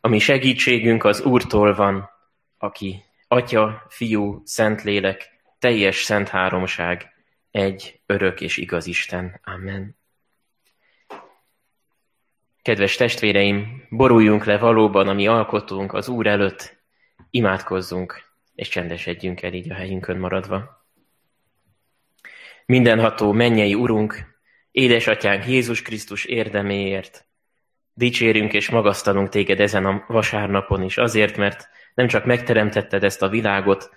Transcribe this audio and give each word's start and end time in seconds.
ami 0.00 0.18
segítségünk 0.18 1.04
az 1.04 1.20
Úrtól 1.20 1.74
van, 1.74 2.10
aki 2.58 3.02
Atya, 3.28 3.86
Fiú, 3.88 4.42
Szentlélek, 4.44 5.30
teljes 5.58 6.02
szent 6.02 6.28
háromság, 6.28 7.12
egy 7.50 8.00
örök 8.06 8.40
és 8.40 8.56
igaz 8.56 8.86
Isten. 8.86 9.40
Amen. 9.44 9.98
Kedves 12.62 12.96
testvéreim, 12.96 13.86
boruljunk 13.88 14.44
le 14.44 14.58
valóban 14.58 15.08
a 15.08 15.12
mi 15.12 15.26
alkotunk 15.26 15.92
az 15.92 16.08
Úr 16.08 16.26
előtt, 16.26 16.76
imádkozzunk, 17.30 18.28
és 18.54 18.68
csendesedjünk 18.68 19.42
el 19.42 19.52
így 19.52 19.70
a 19.70 19.74
helyünkön 19.74 20.18
maradva. 20.18 20.86
Mindenható 22.66 23.32
mennyei 23.32 23.74
Urunk, 23.74 24.38
édesatyánk 24.70 25.46
Jézus 25.46 25.82
Krisztus 25.82 26.24
érdeméért, 26.24 27.29
dicsérünk 27.94 28.52
és 28.52 28.70
magasztalunk 28.70 29.28
téged 29.28 29.60
ezen 29.60 29.86
a 29.86 30.04
vasárnapon 30.08 30.82
is, 30.82 30.96
azért, 30.96 31.36
mert 31.36 31.68
nem 31.94 32.06
csak 32.06 32.24
megteremtetted 32.24 33.04
ezt 33.04 33.22
a 33.22 33.28
világot, 33.28 33.90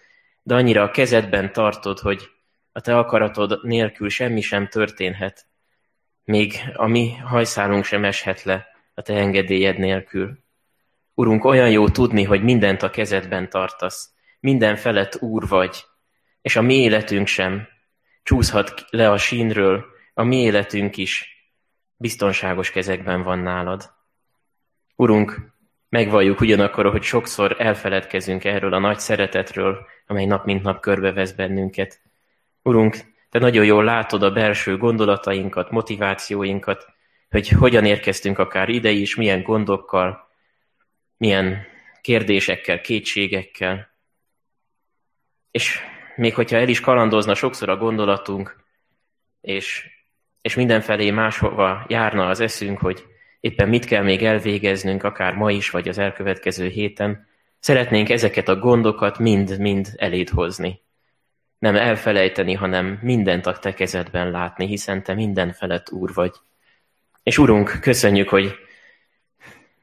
de 0.44 0.56
annyira 0.56 0.84
a 0.84 0.92
kezedben 0.92 1.54
tartod, 1.54 2.00
hogy 2.00 2.30
a 2.72 2.82
te 2.82 2.98
akaratod 2.98 3.60
nélkül 3.64 4.10
semmi 4.10 4.42
sem 4.42 4.68
történhet, 4.68 5.46
még 6.24 6.54
a 6.74 6.88
mi 6.88 7.16
hajszálunk 7.16 7.84
sem 7.84 8.06
eshet 8.06 8.44
le 8.44 8.68
a 8.94 9.02
te 9.02 9.14
engedélyed 9.14 9.78
nélkül. 9.78 10.38
Urunk, 11.14 11.46
olyan 11.46 11.70
jó 11.70 11.90
tudni, 11.90 12.24
hogy 12.24 12.44
mindent 12.44 12.84
a 12.84 12.90
kezedben 12.90 13.50
tartasz, 13.50 14.10
minden 14.40 14.76
felett 14.76 15.22
úr 15.22 15.48
vagy, 15.48 15.84
és 16.42 16.56
a 16.56 16.62
mi 16.62 16.76
életünk 16.76 17.28
sem 17.28 17.68
csúszhat 18.24 18.86
le 18.90 19.12
a 19.12 19.18
sínről, 19.18 19.86
a 20.14 20.24
mi 20.24 20.42
életünk 20.42 20.98
is 20.98 21.33
biztonságos 21.98 22.72
kezekben 22.72 23.24
van 23.24 23.40
nálad. 23.40 23.94
Urunk, 24.96 25.54
megvalljuk 25.90 26.42
ugyanakkor, 26.42 26.92
hogy 26.92 27.04
sokszor 27.04 27.56
elfeledkezünk 27.60 28.44
erről 28.44 28.74
a 28.74 28.80
nagy 28.80 29.00
szeretetről, 29.00 29.88
amely 30.08 30.26
nap 30.26 30.46
mint 30.46 30.64
nap 30.64 30.82
körbevesz 30.82 31.32
bennünket. 31.32 32.02
Urunk, 32.62 32.98
te 33.30 33.40
nagyon 33.40 33.66
jól 33.66 33.84
látod 33.84 34.24
a 34.24 34.32
belső 34.32 34.78
gondolatainkat, 34.78 35.72
motivációinkat, 35.72 36.86
hogy 37.30 37.48
hogyan 37.48 37.86
érkeztünk 37.86 38.40
akár 38.40 38.70
ide 38.70 38.90
is, 38.90 39.16
milyen 39.16 39.44
gondokkal, 39.44 40.30
milyen 41.18 41.66
kérdésekkel, 42.02 42.82
kétségekkel. 42.82 43.90
És 45.52 45.80
még 46.16 46.34
hogyha 46.34 46.58
el 46.58 46.68
is 46.68 46.80
kalandozna 46.80 47.36
sokszor 47.36 47.70
a 47.70 47.78
gondolatunk, 47.78 48.64
és, 49.42 49.93
és 50.44 50.56
mindenfelé 50.56 51.12
máshova 51.12 51.86
járna 51.88 52.28
az 52.28 52.40
eszünk, 52.40 52.80
hogy 52.80 53.06
éppen 53.40 53.70
mit 53.70 53.86
kell 53.86 54.04
még 54.04 54.24
elvégeznünk, 54.24 55.04
akár 55.04 55.34
ma 55.34 55.52
is, 55.52 55.70
vagy 55.70 55.88
az 55.88 55.98
elkövetkező 55.98 56.68
héten, 56.68 57.28
szeretnénk 57.60 58.10
ezeket 58.10 58.48
a 58.48 58.56
gondokat 58.56 59.20
mind-mind 59.20 59.88
eléd 59.96 60.30
hozni. 60.30 60.82
Nem 61.60 61.76
elfelejteni, 61.76 62.54
hanem 62.54 63.00
mindent 63.02 63.46
a 63.46 63.60
te 63.60 63.74
kezedben 63.74 64.32
látni, 64.32 64.66
hiszen 64.66 65.04
te 65.04 65.14
minden 65.14 65.52
felett 65.52 65.92
úr 65.92 66.14
vagy. 66.14 66.34
És 67.24 67.38
Urunk, 67.38 67.78
köszönjük, 67.82 68.30
hogy 68.30 68.56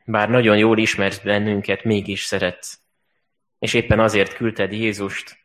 bár 0.04 0.28
nagyon 0.28 0.56
jól 0.56 0.78
ismersz 0.78 1.18
bennünket, 1.18 1.84
mégis 1.84 2.24
szeretsz. 2.24 2.78
És 3.58 3.74
éppen 3.74 4.00
azért 4.00 4.34
küldted 4.34 4.72
Jézust, 4.72 5.38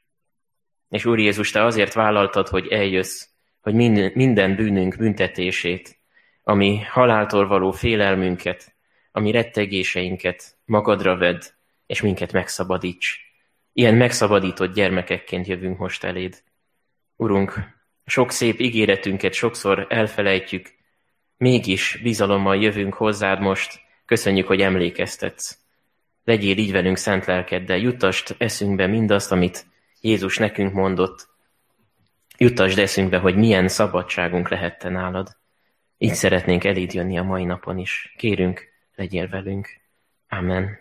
és 0.90 1.06
Úr 1.06 1.20
Jézus, 1.20 1.52
te 1.52 1.64
azért 1.64 1.94
vállaltad, 1.94 2.48
hogy 2.48 2.68
eljössz, 2.68 3.28
hogy 3.66 3.74
minden 4.14 4.56
bűnünk 4.56 4.98
büntetését, 4.98 5.98
ami 6.44 6.82
haláltól 6.82 7.48
való 7.48 7.72
félelmünket, 7.72 8.76
ami 9.12 9.32
rettegéseinket 9.32 10.58
magadra 10.66 11.18
vedd, 11.18 11.42
és 11.86 12.02
minket 12.02 12.32
megszabadíts. 12.32 13.20
Ilyen 13.74 13.96
megszabadított 13.96 14.74
gyermekekként 14.74 15.48
jövünk 15.48 15.78
most 15.78 16.04
eléd. 16.04 16.44
Urunk, 17.16 17.60
sok 18.06 18.32
szép 18.32 18.60
ígéretünket 18.60 19.34
sokszor 19.34 19.86
elfelejtjük, 19.90 20.74
mégis 21.38 22.00
bizalommal 22.04 22.62
jövünk 22.62 22.94
hozzád 22.94 23.40
most, 23.40 23.80
köszönjük, 24.06 24.48
hogy 24.48 24.62
emlékeztetsz. 24.62 25.58
Legyél 26.24 26.58
így 26.58 26.72
velünk 26.72 26.98
szent 26.98 27.26
lelkeddel, 27.26 27.78
jutast 27.78 28.36
eszünkbe 28.38 28.88
mindazt, 28.88 29.32
amit 29.32 29.66
Jézus 30.02 30.38
nekünk 30.38 30.74
mondott. 30.74 31.34
Juttasd 32.38 32.80
eszünkbe, 32.80 33.18
hogy 33.18 33.36
milyen 33.36 33.68
szabadságunk 33.68 34.50
lehette 34.50 34.90
nálad. 34.90 35.38
Így 35.98 36.14
szeretnénk 36.14 36.64
eléd 36.64 36.94
jönni 36.94 37.18
a 37.18 37.24
mai 37.24 37.44
napon 37.44 37.78
is. 37.78 38.14
Kérünk, 38.18 38.68
legyél 38.96 39.28
velünk. 39.28 39.68
Amen. 40.30 40.80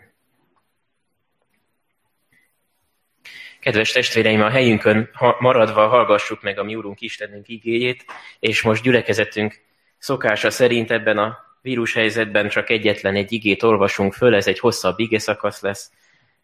Kedves 3.59 3.91
testvéreim, 3.91 4.41
a 4.41 4.49
helyünkön 4.49 5.09
maradva 5.39 5.87
hallgassuk 5.87 6.41
meg 6.41 6.59
a 6.59 6.63
mi 6.63 6.75
Úrunk 6.75 7.01
Istenünk 7.01 7.47
igéjét, 7.47 8.05
és 8.39 8.61
most 8.61 8.83
gyülekezetünk 8.83 9.61
szokása 9.97 10.49
szerint 10.49 10.91
ebben 10.91 11.17
a 11.17 11.37
vírushelyzetben 11.61 12.49
csak 12.49 12.69
egyetlen 12.69 13.15
egy 13.15 13.31
igét 13.31 13.63
olvasunk 13.63 14.13
föl, 14.13 14.35
ez 14.35 14.47
egy 14.47 14.59
hosszabb 14.59 14.99
ige 14.99 15.19
szakasz 15.19 15.61
lesz 15.61 15.91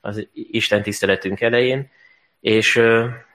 az 0.02 0.28
Isten 0.34 0.82
tiszteletünk 0.82 1.42
elején, 1.42 1.92
és 2.40 2.82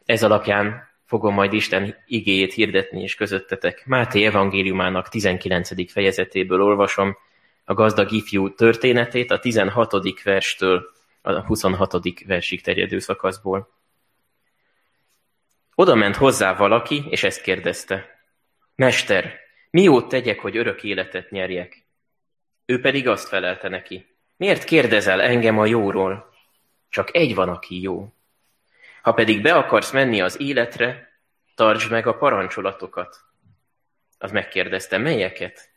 ez 0.04 0.22
alapján 0.22 0.88
fogom 1.06 1.34
majd 1.34 1.52
Isten 1.52 1.96
igéjét 2.06 2.52
hirdetni 2.52 3.02
és 3.02 3.14
közöttetek. 3.14 3.86
Máté 3.86 4.24
evangéliumának 4.24 5.08
19. 5.08 5.90
fejezetéből 5.92 6.62
olvasom 6.62 7.16
a 7.64 7.74
gazdag 7.74 8.12
ifjú 8.12 8.54
történetét 8.54 9.30
a 9.30 9.38
16. 9.38 10.22
verstől 10.22 10.94
a 11.22 11.40
26. 11.40 12.24
versig 12.26 12.62
terjedő 12.62 12.98
szakaszból. 12.98 13.68
Oda 15.74 15.94
ment 15.94 16.16
hozzá 16.16 16.54
valaki, 16.54 17.04
és 17.08 17.22
ezt 17.22 17.40
kérdezte. 17.40 18.20
Mester, 18.74 19.34
mi 19.70 19.82
jót 19.82 20.08
tegyek, 20.08 20.40
hogy 20.40 20.56
örök 20.56 20.82
életet 20.82 21.30
nyerjek? 21.30 21.86
Ő 22.64 22.80
pedig 22.80 23.08
azt 23.08 23.28
felelte 23.28 23.68
neki. 23.68 24.06
Miért 24.36 24.64
kérdezel 24.64 25.20
engem 25.20 25.58
a 25.58 25.66
jóról? 25.66 26.32
Csak 26.88 27.14
egy 27.14 27.34
van, 27.34 27.48
aki 27.48 27.80
jó. 27.80 28.12
Ha 29.06 29.12
pedig 29.12 29.42
be 29.42 29.54
akarsz 29.54 29.90
menni 29.90 30.20
az 30.20 30.40
életre, 30.40 31.18
tartsd 31.54 31.90
meg 31.90 32.06
a 32.06 32.16
parancsolatokat. 32.16 33.16
Az 34.18 34.30
megkérdezte, 34.30 34.98
melyeket? 34.98 35.70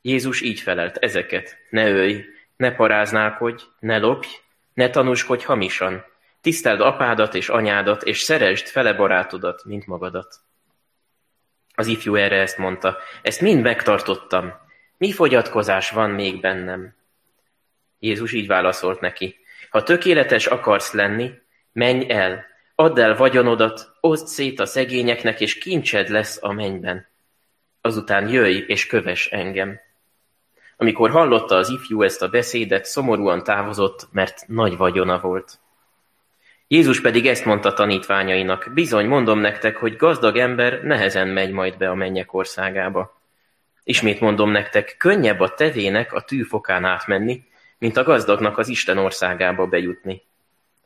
Jézus 0.00 0.40
így 0.40 0.60
felelt, 0.60 0.96
ezeket. 0.96 1.58
Ne 1.70 1.90
ölj, 1.90 2.24
ne 2.56 2.74
paráználkodj, 2.74 3.62
ne 3.78 3.98
lopj, 3.98 4.28
ne 4.74 4.90
tanúskodj 4.90 5.44
hamisan. 5.44 6.04
Tiszteld 6.40 6.80
apádat 6.80 7.34
és 7.34 7.48
anyádat, 7.48 8.02
és 8.02 8.20
szeresd 8.20 8.66
fele 8.66 8.92
barátodat, 8.92 9.64
mint 9.64 9.86
magadat. 9.86 10.34
Az 11.74 11.86
ifjú 11.86 12.14
erre 12.14 12.40
ezt 12.40 12.58
mondta, 12.58 12.98
ezt 13.22 13.40
mind 13.40 13.62
megtartottam. 13.62 14.52
Mi 14.96 15.12
fogyatkozás 15.12 15.90
van 15.90 16.10
még 16.10 16.40
bennem? 16.40 16.94
Jézus 17.98 18.32
így 18.32 18.46
válaszolt 18.46 19.00
neki, 19.00 19.38
ha 19.70 19.82
tökéletes 19.82 20.46
akarsz 20.46 20.92
lenni, 20.92 21.42
Menj 21.74 22.04
el, 22.08 22.46
add 22.74 23.00
el 23.00 23.16
vagyonodat, 23.16 23.96
oszd 24.00 24.26
szét 24.26 24.60
a 24.60 24.66
szegényeknek, 24.66 25.40
és 25.40 25.58
kincsed 25.58 26.08
lesz 26.08 26.42
a 26.42 26.52
mennyben. 26.52 27.06
Azután 27.80 28.28
jöjj 28.28 28.64
és 28.66 28.86
köves 28.86 29.26
engem. 29.26 29.80
Amikor 30.76 31.10
hallotta 31.10 31.56
az 31.56 31.68
ifjú 31.68 32.02
ezt 32.02 32.22
a 32.22 32.28
beszédet, 32.28 32.84
szomorúan 32.84 33.44
távozott, 33.44 34.08
mert 34.12 34.44
nagy 34.46 34.76
vagyona 34.76 35.18
volt. 35.20 35.58
Jézus 36.68 37.00
pedig 37.00 37.26
ezt 37.26 37.44
mondta 37.44 37.72
tanítványainak, 37.72 38.70
bizony 38.74 39.06
mondom 39.06 39.38
nektek, 39.38 39.76
hogy 39.76 39.96
gazdag 39.96 40.36
ember 40.36 40.82
nehezen 40.82 41.28
megy 41.28 41.50
majd 41.50 41.76
be 41.76 41.88
a 41.88 41.94
mennyek 41.94 42.34
országába. 42.34 43.20
Ismét 43.84 44.20
mondom 44.20 44.50
nektek, 44.50 44.94
könnyebb 44.98 45.40
a 45.40 45.54
tevének 45.54 46.12
a 46.12 46.20
tűfokán 46.20 46.84
átmenni, 46.84 47.44
mint 47.78 47.96
a 47.96 48.02
gazdagnak 48.02 48.58
az 48.58 48.68
Isten 48.68 48.98
országába 48.98 49.66
bejutni. 49.66 50.22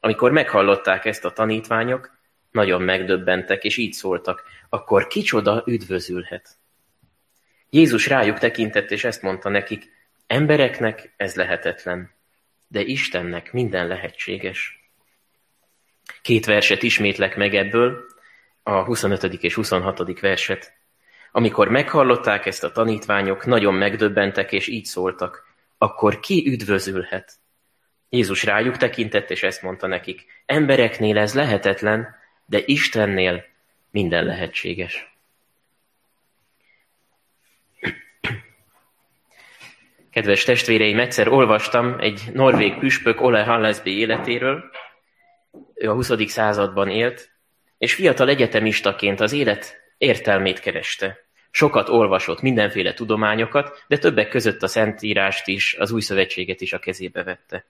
Amikor 0.01 0.31
meghallották 0.31 1.05
ezt 1.05 1.25
a 1.25 1.33
tanítványok, 1.33 2.17
nagyon 2.51 2.83
megdöbbentek, 2.83 3.65
és 3.65 3.77
így 3.77 3.93
szóltak, 3.93 4.43
akkor 4.69 5.07
kicsoda 5.07 5.63
üdvözülhet. 5.67 6.57
Jézus 7.71 8.07
rájuk 8.07 8.39
tekintett, 8.39 8.91
és 8.91 9.05
ezt 9.05 9.23
mondta 9.23 9.49
nekik, 9.49 9.91
embereknek 10.27 11.15
ez 11.17 11.35
lehetetlen, 11.35 12.11
de 12.69 12.81
Istennek 12.81 13.53
minden 13.53 13.87
lehetséges. 13.87 14.91
Két 16.23 16.47
verset 16.47 16.83
ismétlek 16.83 17.37
meg 17.37 17.55
ebből, 17.55 18.05
a 18.63 18.85
25. 18.85 19.23
és 19.23 19.55
26. 19.55 20.21
verset. 20.21 20.73
Amikor 21.33 21.69
meghallották 21.69 22.47
ezt 22.47 22.65
a 22.65 22.73
tanítványok, 22.73 23.47
nagyon 23.47 23.75
megdöbbentek, 23.75 24.53
és 24.53 24.67
így 24.67 24.85
szóltak, 24.85 25.47
akkor 25.79 26.21
ki 26.21 26.45
üdvözülhet? 26.47 27.33
Jézus 28.09 28.45
rájuk 28.45 28.77
tekintett, 28.77 29.31
és 29.31 29.43
ezt 29.43 29.63
mondta 29.63 29.87
nekik, 29.87 30.25
embereknél 30.47 31.19
ez 31.19 31.35
lehetetlen, 31.35 32.17
de 32.47 32.61
Istennél 32.65 33.45
minden 33.91 34.25
lehetséges. 34.25 35.17
Kedves 40.11 40.45
testvéreim, 40.45 40.99
egyszer 40.99 41.29
olvastam 41.29 41.97
egy 41.99 42.23
norvég 42.33 42.79
püspök 42.79 43.21
Ole 43.21 43.43
Hallesby 43.43 43.99
életéről. 43.99 44.65
Ő 45.75 45.91
a 45.91 45.95
20. 45.95 46.31
században 46.31 46.89
élt, 46.89 47.31
és 47.79 47.95
fiatal 47.95 48.29
egyetemistaként 48.29 49.21
az 49.21 49.33
élet 49.33 49.77
értelmét 49.99 50.61
kereste. 50.61 51.19
Sokat 51.51 51.89
olvasott 51.89 52.41
mindenféle 52.41 52.95
tudományokat, 52.95 53.85
de 53.89 53.99
többek 53.99 54.29
között 54.29 54.63
a 54.63 54.67
Szentírást 54.67 55.47
is, 55.47 55.75
az 55.75 55.91
Új 55.91 56.01
Szövetséget 56.01 56.61
is 56.61 56.73
a 56.73 56.79
kezébe 56.79 57.23
vette. 57.23 57.65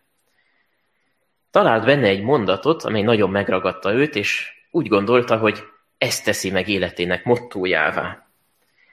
Talált 1.51 1.85
benne 1.85 2.07
egy 2.07 2.23
mondatot, 2.23 2.85
amely 2.85 3.03
nagyon 3.03 3.31
megragadta 3.31 3.93
őt, 3.93 4.17
és 4.17 4.53
úgy 4.71 4.89
gondolta, 4.89 5.37
hogy 5.37 5.65
ezt 5.99 6.25
teszi 6.25 6.51
meg 6.51 6.69
életének 6.69 7.25
mottójává. 7.25 8.27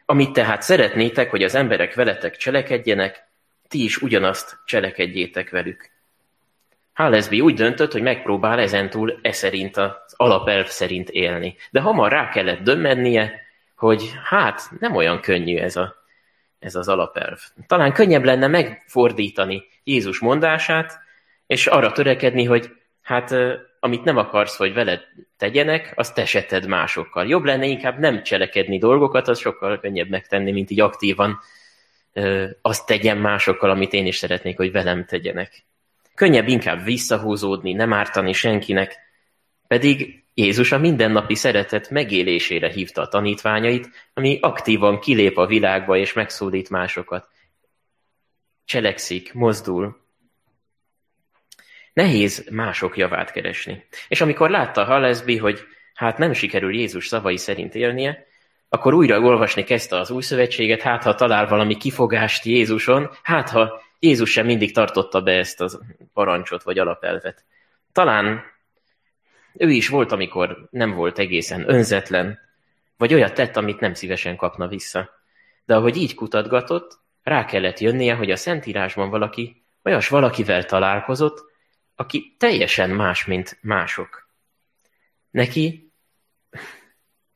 Amit 0.06 0.34
tehát 0.34 0.62
szeretnétek, 0.62 1.30
hogy 1.30 1.44
az 1.44 1.56
emberek 1.56 1.94
veletek 1.94 2.38
cselekedjenek, 2.38 3.28
ti 3.68 3.84
is 3.84 3.98
ugyanazt 3.98 4.58
cselekedjétek 4.66 5.50
velük. 5.50 5.90
Hálesby 6.94 7.42
úgy 7.42 7.54
döntött, 7.54 7.92
hogy 7.92 8.02
megpróbál 8.02 8.60
ezentúl 8.60 9.20
e 9.22 9.32
szerint, 9.32 9.78
az 9.78 10.14
alapelv 10.16 10.68
szerint 10.68 11.10
élni. 11.10 11.56
De 11.72 11.80
hamar 11.80 12.12
rá 12.12 12.30
kellett 12.30 12.60
dömmennie, 12.60 13.42
hogy 13.76 14.14
hát 14.24 14.62
nem 14.80 14.96
olyan 14.96 15.20
könnyű 15.20 15.58
ez, 15.58 15.76
a, 15.76 15.96
ez 16.60 16.76
az 16.76 16.88
alapelv. 16.88 17.40
Talán 17.68 17.94
könnyebb 17.94 18.24
lenne 18.24 18.48
megfordítani 18.48 19.64
Jézus 19.84 20.20
mondását, 20.20 21.00
és 21.48 21.68
arra 21.68 21.92
törekedni, 21.92 22.44
hogy 22.44 22.70
hát 23.02 23.36
amit 23.80 24.04
nem 24.04 24.18
akarsz, 24.18 24.56
hogy 24.58 24.74
veled 24.74 25.02
tegyenek, 25.38 25.94
azt 25.96 26.14
te 26.14 26.26
se 26.26 26.44
tedd 26.44 26.68
másokkal. 26.68 27.28
Jobb 27.28 27.44
lenne 27.44 27.66
inkább 27.66 28.00
nem 28.00 28.24
cselekedni 28.24 28.78
dolgokat, 28.78 29.28
az 29.28 29.40
sokkal 29.40 29.80
könnyebb 29.80 30.10
megtenni, 30.10 30.52
mint 30.52 30.70
így 30.70 30.80
aktívan 30.80 31.40
azt 32.62 32.86
tegyen 32.86 33.18
másokkal, 33.18 33.70
amit 33.70 33.94
én 33.94 34.06
is 34.06 34.16
szeretnék, 34.16 34.58
hogy 34.58 34.72
velem 34.72 35.06
tegyenek. 35.06 35.66
Könnyebb 36.16 36.48
inkább 36.48 36.84
visszahúzódni, 36.84 37.74
nem 37.74 37.94
ártani 37.94 38.34
senkinek, 38.34 38.96
pedig 39.68 40.24
Jézus 40.34 40.72
a 40.72 40.78
mindennapi 40.78 41.36
szeretet 41.36 41.90
megélésére 41.90 42.70
hívta 42.70 43.02
a 43.02 43.08
tanítványait, 43.08 43.90
ami 44.14 44.40
aktívan 44.42 45.00
kilép 45.00 45.38
a 45.38 45.46
világba 45.46 45.98
és 45.98 46.14
megszólít 46.14 46.70
másokat. 46.70 47.30
Cselekszik, 48.66 49.34
mozdul. 49.34 50.05
Nehéz 51.96 52.48
mások 52.52 52.98
javát 52.98 53.32
keresni. 53.32 53.86
És 54.08 54.22
amikor 54.22 54.50
látta 54.50 54.84
Hallesby, 54.84 55.38
hogy 55.38 55.60
hát 55.94 56.18
nem 56.18 56.34
sikerül 56.34 56.76
Jézus 56.76 57.08
szavai 57.08 57.38
szerint 57.38 57.76
élnie, 57.76 58.26
akkor 58.70 58.94
újra 58.94 59.20
olvasni 59.20 59.64
kezdte 59.64 59.98
az 59.98 60.12
új 60.12 60.22
szövetséget, 60.22 60.82
hát 60.82 61.04
ha 61.04 61.16
talál 61.16 61.48
valami 61.48 61.78
kifogást 61.78 62.46
Jézuson, 62.46 63.10
hát 63.24 63.50
ha 63.50 63.82
Jézus 64.00 64.32
sem 64.32 64.46
mindig 64.46 64.74
tartotta 64.74 65.22
be 65.22 65.32
ezt 65.32 65.62
a 65.62 65.70
parancsot 66.14 66.64
vagy 66.64 66.80
alapelvet. 66.80 67.44
Talán 67.92 68.44
ő 69.54 69.70
is 69.70 69.90
volt, 69.90 70.12
amikor 70.12 70.68
nem 70.72 70.92
volt 70.92 71.20
egészen 71.20 71.70
önzetlen, 71.70 72.40
vagy 72.98 73.14
olyat 73.14 73.34
tett, 73.34 73.56
amit 73.56 73.80
nem 73.80 73.94
szívesen 73.94 74.36
kapna 74.36 74.68
vissza. 74.68 75.10
De 75.66 75.76
ahogy 75.76 75.98
így 75.98 76.16
kutatgatott, 76.16 77.00
rá 77.24 77.46
kellett 77.46 77.80
jönnie, 77.80 78.16
hogy 78.16 78.32
a 78.32 78.36
Szentírásban 78.36 79.10
valaki 79.10 79.64
olyas 79.84 80.08
valakivel 80.08 80.66
találkozott, 80.66 81.54
aki 81.96 82.36
teljesen 82.38 82.90
más, 82.90 83.26
mint 83.26 83.58
mások. 83.62 84.30
Neki 85.32 85.92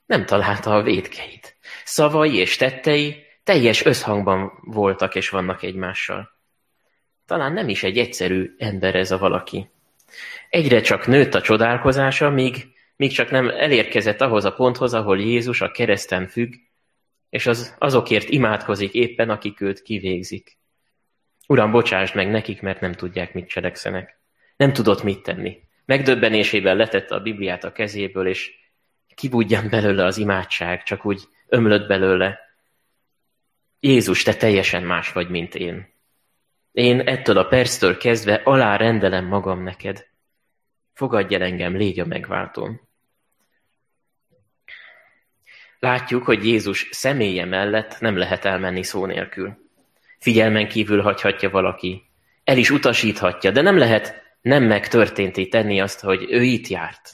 nem 0.05 0.25
találta 0.25 0.75
a 0.75 0.81
védkeit. 0.81 1.57
Szavai 1.83 2.35
és 2.35 2.55
tettei 2.55 3.23
teljes 3.43 3.85
összhangban 3.85 4.51
voltak 4.61 5.15
és 5.15 5.29
vannak 5.29 5.63
egymással. 5.63 6.37
Talán 7.25 7.53
nem 7.53 7.69
is 7.69 7.83
egy 7.83 7.97
egyszerű 7.97 8.55
ember 8.57 8.95
ez 8.95 9.11
a 9.11 9.17
valaki. 9.17 9.69
Egyre 10.49 10.81
csak 10.81 11.07
nőtt 11.07 11.33
a 11.33 11.41
csodálkozása, 11.41 12.29
míg, 12.29 12.67
míg 12.95 13.11
csak 13.11 13.31
nem 13.31 13.49
elérkezett 13.49 14.21
ahhoz 14.21 14.45
a 14.45 14.53
ponthoz, 14.53 14.93
ahol 14.93 15.19
Jézus 15.19 15.61
a 15.61 15.71
kereszten 15.71 16.27
függ, 16.27 16.53
és 17.29 17.45
az, 17.45 17.75
azokért 17.77 18.29
imádkozik 18.29 18.93
éppen, 18.93 19.29
akik 19.29 19.61
őt 19.61 19.81
kivégzik. 19.81 20.57
Uram, 21.47 21.71
bocsásd 21.71 22.15
meg 22.15 22.29
nekik, 22.29 22.61
mert 22.61 22.81
nem 22.81 22.93
tudják, 22.93 23.33
mit 23.33 23.47
cselekszenek. 23.47 24.18
Nem 24.59 24.73
tudott 24.73 25.03
mit 25.03 25.23
tenni. 25.23 25.63
Megdöbbenésében 25.85 26.75
letette 26.75 27.15
a 27.15 27.19
Bibliát 27.19 27.63
a 27.63 27.71
kezéből, 27.71 28.27
és 28.27 28.51
kibudjan 29.15 29.69
belőle 29.69 30.05
az 30.05 30.17
imádság, 30.17 30.83
csak 30.83 31.05
úgy 31.05 31.21
ömlött 31.47 31.87
belőle. 31.87 32.39
Jézus, 33.79 34.23
te 34.23 34.33
teljesen 34.33 34.83
más 34.83 35.11
vagy, 35.11 35.29
mint 35.29 35.55
én. 35.55 35.93
Én 36.71 36.99
ettől 36.99 37.37
a 37.37 37.47
perctől 37.47 37.97
kezdve 37.97 38.33
alá 38.33 38.75
rendelem 38.75 39.25
magam 39.25 39.63
neked. 39.63 40.07
Fogadj 40.93 41.35
el 41.35 41.41
engem, 41.41 41.75
légy 41.75 41.99
a 41.99 42.05
megváltóm. 42.05 42.81
Látjuk, 45.79 46.23
hogy 46.23 46.45
Jézus 46.45 46.87
személye 46.91 47.45
mellett 47.45 47.99
nem 47.99 48.17
lehet 48.17 48.45
elmenni 48.45 48.83
szó 48.83 49.05
nélkül. 49.05 49.57
Figyelmen 50.17 50.67
kívül 50.67 51.01
hagyhatja 51.01 51.49
valaki, 51.49 52.03
el 52.43 52.57
is 52.57 52.69
utasíthatja, 52.69 53.51
de 53.51 53.61
nem 53.61 53.77
lehet 53.77 54.27
nem 54.41 54.63
megtörténté 54.63 55.47
tenni 55.47 55.81
azt, 55.81 55.99
hogy 55.99 56.25
ő 56.29 56.41
itt 56.41 56.67
járt. 56.67 57.11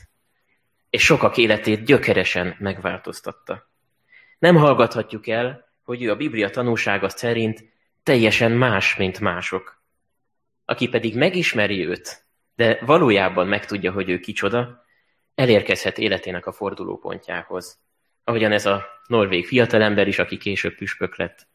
És 0.90 1.04
sokak 1.04 1.38
életét 1.38 1.86
gyökeresen 1.86 2.56
megváltoztatta. 2.60 3.70
Nem 4.40 4.56
hallgathatjuk 4.56 5.28
el, 5.28 5.66
hogy 5.84 6.04
ő 6.04 6.12
a 6.12 6.16
Biblia 6.16 6.50
tanúsága 6.50 7.10
szerint 7.10 7.64
teljesen 8.04 8.52
más, 8.52 8.96
mint 8.96 9.20
mások. 9.20 9.84
Aki 10.66 10.88
pedig 10.88 11.16
megismeri 11.16 11.86
őt, 11.86 12.26
de 12.56 12.80
valójában 12.86 13.48
megtudja, 13.48 13.92
hogy 13.92 14.10
ő 14.10 14.20
kicsoda, 14.20 14.86
elérkezhet 15.36 15.98
életének 15.98 16.46
a 16.46 16.52
fordulópontjához. 16.52 17.80
Ahogyan 18.24 18.52
ez 18.52 18.66
a 18.66 18.86
norvég 19.08 19.48
fiatalember 19.48 20.08
is, 20.08 20.20
aki 20.20 20.38
később 20.38 20.76
püspök 20.76 21.18
lett. 21.18 21.48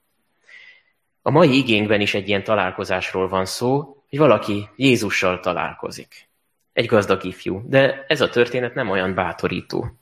A 1.22 1.30
mai 1.30 1.56
igényben 1.56 2.00
is 2.00 2.14
egy 2.14 2.28
ilyen 2.28 2.44
találkozásról 2.44 3.28
van 3.28 3.44
szó, 3.44 3.99
hogy 4.10 4.18
valaki 4.18 4.68
Jézussal 4.76 5.40
találkozik. 5.40 6.28
Egy 6.72 6.86
gazdag 6.86 7.24
ifjú, 7.24 7.62
de 7.68 8.04
ez 8.08 8.20
a 8.20 8.28
történet 8.28 8.74
nem 8.74 8.90
olyan 8.90 9.14
bátorító. 9.14 9.96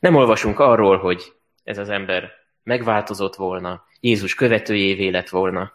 Nem 0.00 0.14
olvasunk 0.14 0.58
arról, 0.58 0.98
hogy 0.98 1.32
ez 1.64 1.78
az 1.78 1.88
ember 1.88 2.30
megváltozott 2.62 3.34
volna, 3.34 3.84
Jézus 4.00 4.34
követőjévé 4.34 5.08
lett 5.08 5.28
volna. 5.28 5.72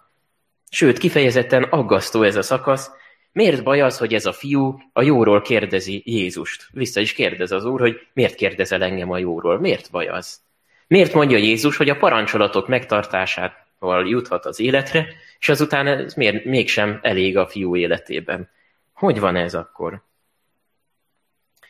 Sőt, 0.70 0.98
kifejezetten 0.98 1.64
aggasztó 1.64 2.24
ez 2.24 2.36
a 2.36 2.42
szakasz, 2.42 2.92
Miért 3.34 3.64
baj 3.64 3.82
az, 3.82 3.98
hogy 3.98 4.14
ez 4.14 4.26
a 4.26 4.34
fiú 4.34 4.80
a 4.94 5.02
jóról 5.02 5.42
kérdezi 5.42 6.02
Jézust? 6.06 6.68
Vissza 6.72 7.00
is 7.00 7.14
kérdez 7.14 7.52
az 7.52 7.66
úr, 7.66 7.80
hogy 7.80 8.08
miért 8.14 8.36
kérdezel 8.36 8.84
engem 8.84 9.12
a 9.12 9.18
jóról? 9.18 9.60
Miért 9.60 9.92
baj 9.92 10.08
az? 10.08 10.42
Miért 10.88 11.14
mondja 11.14 11.38
Jézus, 11.38 11.78
hogy 11.78 11.90
a 11.90 11.98
parancsolatok 11.98 12.68
megtartásával 12.68 14.08
juthat 14.08 14.46
az 14.46 14.60
életre, 14.60 15.08
és 15.44 15.50
azután 15.50 15.88
ez 15.88 16.14
miért 16.14 16.46
mégsem 16.46 17.00
elég 17.02 17.38
a 17.38 17.48
fiú 17.48 17.76
életében? 17.76 18.50
Hogy 18.94 19.20
van 19.20 19.36
ez 19.36 19.54
akkor? 19.54 20.04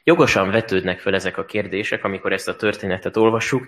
Jogosan 0.03 0.51
vetődnek 0.51 1.00
fel 1.00 1.13
ezek 1.13 1.38
a 1.38 1.46
kérdések, 1.46 2.03
amikor 2.03 2.34
ezt 2.34 2.48
a 2.48 2.56
történetet 2.56 3.18
olvassuk, 3.18 3.68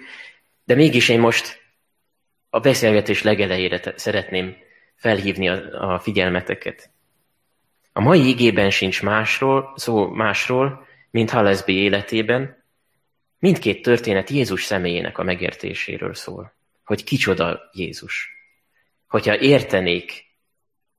de 0.63 0.75
mégis 0.75 1.09
én 1.09 1.19
most 1.19 1.62
a 2.50 2.59
beszélgetés 2.59 3.24
legelejére 3.24 3.93
szeretném 3.95 4.55
felhívni 4.95 5.50
a, 5.50 5.93
a 5.93 6.00
figyelmeteket. 6.00 6.89
A 7.93 8.01
mai 8.01 8.27
igében 8.27 8.69
sincs 8.69 9.03
másról, 9.03 9.74
szó 9.75 10.07
másról, 10.07 10.88
mint 11.12 11.29
Hallesby 11.29 11.74
életében. 11.74 12.63
Mindkét 13.39 13.81
történet 13.81 14.29
Jézus 14.29 14.63
személyének 14.63 15.17
a 15.17 15.24
megértéséről 15.24 16.13
szól. 16.13 16.53
Hogy 16.83 17.03
kicsoda 17.03 17.69
Jézus. 17.74 18.35
Hogyha 19.15 19.39
értenék, 19.39 20.25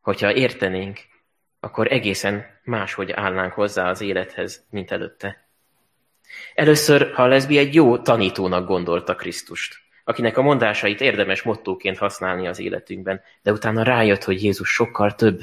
hogyha 0.00 0.35
értenénk, 0.35 0.99
akkor 1.61 1.92
egészen 1.92 2.46
máshogy 2.64 3.11
állnánk 3.11 3.52
hozzá 3.52 3.88
az 3.88 4.00
élethez, 4.00 4.66
mint 4.70 4.90
előtte. 4.90 5.49
Először 6.54 7.12
Hallesby 7.12 7.58
egy 7.58 7.75
jó 7.75 7.99
tanítónak 7.99 8.66
gondolta 8.66 9.14
Krisztust, 9.14 9.76
akinek 10.04 10.37
a 10.37 10.42
mondásait 10.42 11.00
érdemes 11.00 11.42
mottóként 11.42 11.99
használni 11.99 12.46
az 12.46 12.58
életünkben, 12.58 13.20
de 13.42 13.52
utána 13.52 13.82
rájött, 13.82 14.25
hogy 14.25 14.42
Jézus 14.42 14.68
sokkal 14.68 15.14
több, 15.14 15.40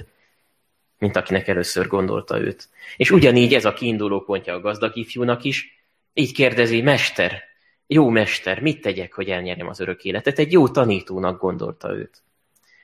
mint 0.98 1.16
akinek 1.16 1.48
először 1.48 1.88
gondolta 1.88 2.40
őt. 2.40 2.70
És 2.98 3.12
ugyanígy 3.12 3.54
ez 3.54 3.66
a 3.66 3.74
kiinduló 3.74 4.22
pontja 4.22 4.54
a 4.54 4.62
gazdag 4.62 4.96
ifjúnak 4.98 5.44
is. 5.44 5.84
Így 6.14 6.34
kérdezi, 6.34 6.82
mester, 6.82 7.44
jó 7.88 8.10
mester, 8.10 8.62
mit 8.62 8.82
tegyek, 8.82 9.14
hogy 9.14 9.30
elnyerjem 9.30 9.68
az 9.68 9.80
örök 9.80 10.04
életet? 10.04 10.40
Egy 10.40 10.52
jó 10.52 10.70
tanítónak 10.70 11.42
gondolta 11.42 11.94
őt. 11.94 12.24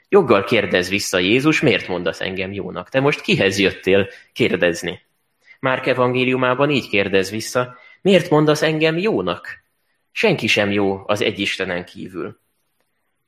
Joggal 0.10 0.44
kérdez 0.44 0.90
vissza 0.90 1.20
Jézus, 1.20 1.62
miért 1.62 1.88
mondasz 1.88 2.22
engem 2.22 2.54
jónak? 2.54 2.90
Te 2.90 3.00
most 3.00 3.22
kihez 3.22 3.60
jöttél 3.60 4.08
kérdezni? 4.34 5.02
Márk 5.60 5.86
evangéliumában 5.86 6.70
így 6.70 6.90
kérdez 6.90 7.30
vissza, 7.30 7.78
miért 8.02 8.30
mondasz 8.30 8.62
engem 8.62 8.98
jónak? 8.98 9.64
Senki 10.12 10.48
sem 10.48 10.72
jó 10.72 11.04
az 11.06 11.22
egy 11.22 11.40
Istenen 11.40 11.86
kívül. 11.86 12.40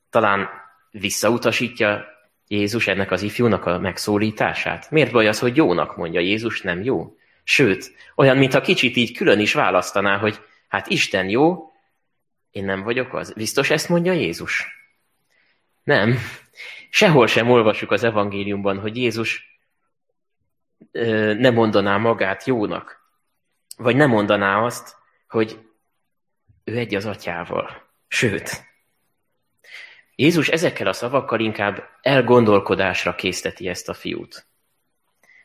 Talán 0.09 0.49
visszautasítja 0.91 2.05
Jézus 2.47 2.87
ennek 2.87 3.11
az 3.11 3.21
ifjúnak 3.21 3.65
a 3.65 3.79
megszólítását? 3.79 4.91
Miért 4.91 5.11
baj 5.11 5.27
az, 5.27 5.39
hogy 5.39 5.55
jónak 5.55 5.97
mondja 5.97 6.19
Jézus, 6.19 6.61
nem 6.61 6.83
jó? 6.83 7.15
Sőt, 7.43 7.91
olyan, 8.15 8.37
mintha 8.37 8.61
kicsit 8.61 8.95
így 8.95 9.17
külön 9.17 9.39
is 9.39 9.53
választaná, 9.53 10.17
hogy 10.17 10.39
hát 10.67 10.87
Isten 10.87 11.29
jó, 11.29 11.71
én 12.51 12.65
nem 12.65 12.83
vagyok 12.83 13.13
az. 13.13 13.33
Biztos 13.33 13.69
ezt 13.69 13.89
mondja 13.89 14.11
Jézus? 14.11 14.80
Nem. 15.83 16.17
Sehol 16.89 17.27
sem 17.27 17.49
olvasjuk 17.49 17.91
az 17.91 18.03
evangéliumban, 18.03 18.79
hogy 18.79 18.97
Jézus 18.97 19.59
ö, 20.91 21.33
ne 21.33 21.49
mondaná 21.49 21.97
magát 21.97 22.45
jónak. 22.45 22.99
Vagy 23.77 23.95
nem 23.95 24.09
mondaná 24.09 24.63
azt, 24.63 24.95
hogy 25.27 25.59
ő 26.63 26.77
egy 26.77 26.95
az 26.95 27.05
atyával. 27.05 27.89
Sőt, 28.07 28.71
Jézus 30.21 30.47
ezekkel 30.47 30.87
a 30.87 30.93
szavakkal 30.93 31.39
inkább 31.39 31.83
elgondolkodásra 32.01 33.15
készteti 33.15 33.67
ezt 33.67 33.89
a 33.89 33.93
fiút. 33.93 34.47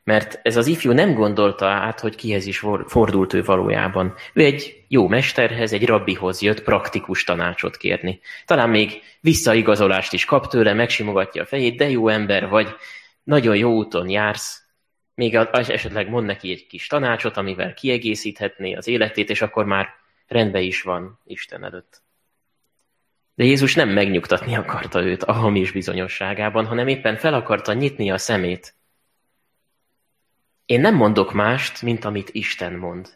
Mert 0.07 0.41
ez 0.43 0.57
az 0.57 0.67
ifjú 0.67 0.93
nem 0.93 1.15
gondolta 1.15 1.67
át, 1.67 2.01
hogy 2.01 2.15
kihez 2.15 2.47
is 2.47 2.65
fordult 2.87 3.33
ő 3.33 3.43
valójában. 3.43 4.15
Ő 4.33 4.45
egy 4.45 4.85
jó 4.89 5.09
mesterhez, 5.09 5.73
egy 5.73 5.87
rabbihoz 5.87 6.43
jött 6.43 6.63
praktikus 6.63 7.25
tanácsot 7.25 7.77
kérni. 7.77 8.21
Talán 8.45 8.71
még 8.71 9.03
visszaigazolást 9.21 10.13
is 10.13 10.25
kap 10.25 10.47
tőle, 10.47 10.73
megsimogatja 10.73 11.43
a 11.43 11.47
fejét, 11.47 11.77
de 11.77 11.91
jó 11.91 12.09
ember 12.09 12.49
vagy, 12.49 12.75
nagyon 13.23 13.57
jó 13.57 13.73
úton 13.73 14.09
jársz, 14.09 14.67
még 15.15 15.37
az 15.37 15.71
esetleg 15.71 16.09
mond 16.09 16.27
neki 16.27 16.51
egy 16.51 16.67
kis 16.67 16.87
tanácsot, 16.87 17.37
amivel 17.37 17.75
kiegészíthetné 17.75 18.75
az 18.75 18.89
életét, 18.89 19.31
és 19.31 19.43
akkor 19.43 19.65
már 19.65 19.89
rendben 20.27 20.63
is 20.63 20.83
van 20.83 21.21
Isten 21.25 21.65
előtt. 21.65 22.03
De 23.35 23.45
Jézus 23.45 23.75
nem 23.75 23.89
megnyugtatni 23.89 24.57
akarta 24.57 25.03
őt 25.03 25.23
a 25.23 25.33
hamis 25.33 25.73
bizonyosságában, 25.73 26.67
hanem 26.67 26.89
éppen 26.89 27.17
fel 27.17 27.35
akarta 27.35 27.73
nyitni 27.73 28.11
a 28.11 28.19
szemét. 28.19 28.76
Én 30.67 30.81
nem 30.81 30.95
mondok 30.95 31.33
mást, 31.33 31.83
mint 31.83 32.05
amit 32.05 32.29
Isten 32.33 32.73
mond. 32.73 33.09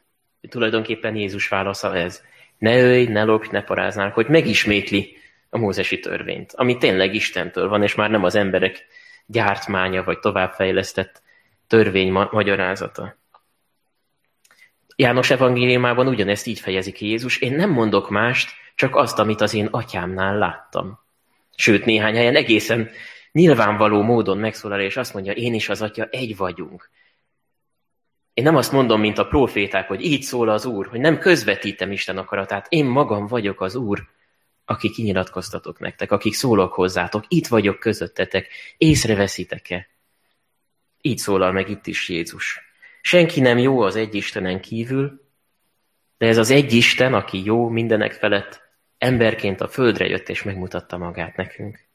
Tulajdonképpen 0.49 1.17
Jézus 1.17 1.49
válasza 1.49 1.97
ez. 1.97 2.23
Ne 2.59 2.81
ölj, 2.81 3.05
ne 3.05 3.23
lopj, 3.23 3.49
ne 3.51 3.63
paráznál, 3.63 4.11
hogy 4.11 4.29
megismétli 4.29 5.17
a 5.51 5.59
mózesi 5.59 6.01
törvényt, 6.01 6.53
ami 6.53 6.77
tényleg 6.77 7.15
Istentől 7.15 7.69
van, 7.69 7.83
és 7.83 7.95
már 7.95 8.11
nem 8.11 8.25
az 8.25 8.35
emberek 8.35 8.87
gyártmánya 9.27 10.05
vagy 10.05 10.19
továbbfejlesztett 10.19 11.23
törvény 11.67 12.13
magyarázata. 12.31 13.19
János 14.97 15.31
evangéliumában 15.31 16.07
ugyanezt 16.07 16.47
így 16.47 16.61
fejezi 16.61 16.93
ki 16.93 17.07
Jézus, 17.07 17.39
én 17.39 17.53
nem 17.53 17.71
mondok 17.71 18.11
mást, 18.11 18.51
csak 18.75 18.97
azt, 18.97 19.19
amit 19.19 19.41
az 19.41 19.55
én 19.55 19.67
atyámnál 19.67 20.39
láttam. 20.39 20.99
Sőt, 21.57 21.85
néhány 21.85 22.15
helyen 22.15 22.37
egészen 22.37 22.91
nyilvánvaló 23.33 24.03
módon 24.03 24.39
megszólal, 24.39 24.81
és 24.81 24.97
azt 24.97 25.15
mondja, 25.15 25.33
én 25.33 25.55
is 25.55 25.69
az 25.69 25.83
atya 25.83 26.05
egy 26.11 26.37
vagyunk. 26.37 26.91
Én 28.35 28.45
nem 28.45 28.57
azt 28.57 28.73
mondom, 28.73 29.01
mint 29.01 29.19
a 29.19 29.27
proféták, 29.27 29.89
hogy 29.89 30.05
így 30.05 30.23
szól 30.23 30.49
az 30.49 30.65
Úr, 30.65 30.87
hogy 30.87 31.01
nem 31.01 31.19
közvetítem 31.19 31.93
Isten 31.93 32.19
akaratát, 32.19 32.67
én 32.69 32.85
magam 32.85 33.27
vagyok 33.27 33.61
az 33.61 33.75
Úr, 33.75 34.09
aki 34.65 34.91
kinyilatkoztatok 34.91 35.79
nektek, 35.79 36.13
akik 36.13 36.35
szólok 36.35 36.73
hozzátok, 36.73 37.25
itt 37.29 37.47
vagyok 37.47 37.79
közöttetek, 37.79 38.49
észreveszitek-e? 38.77 39.89
Így 41.01 41.19
szólal 41.19 41.53
meg 41.53 41.69
itt 41.69 41.87
is 41.87 42.09
Jézus. 42.09 42.61
Senki 43.01 43.41
nem 43.41 43.59
jó 43.59 43.81
az 43.81 43.97
egy 43.97 44.15
Istenen 44.15 44.61
kívül, 44.61 45.29
de 46.19 46.27
ez 46.27 46.37
az 46.37 46.51
egy 46.51 46.73
Isten, 46.73 47.15
aki 47.15 47.45
jó 47.45 47.69
mindenek 47.69 48.13
felett, 48.13 48.63
emberként 48.99 49.61
a 49.61 49.69
földre 49.69 50.07
jött 50.07 50.29
és 50.29 50.43
megmutatta 50.43 50.99
magát 50.99 51.37
nekünk. 51.37 51.89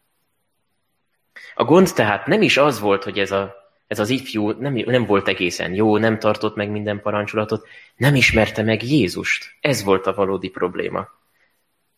A 1.55 1.63
gond 1.63 1.93
tehát 1.93 2.27
nem 2.27 2.41
is 2.41 2.57
az 2.57 2.79
volt, 2.79 3.03
hogy 3.03 3.19
ez, 3.19 3.31
a, 3.31 3.64
ez 3.87 3.99
az 3.99 4.09
ifjú 4.09 4.49
nem, 4.51 4.73
nem 4.73 5.05
volt 5.05 5.27
egészen 5.27 5.73
jó, 5.73 5.97
nem 5.97 6.19
tartott 6.19 6.55
meg 6.55 6.69
minden 6.69 7.01
parancsolatot, 7.01 7.67
nem 7.95 8.15
ismerte 8.15 8.63
meg 8.63 8.83
Jézust. 8.83 9.55
Ez 9.59 9.83
volt 9.83 10.07
a 10.07 10.13
valódi 10.13 10.49
probléma. 10.49 11.09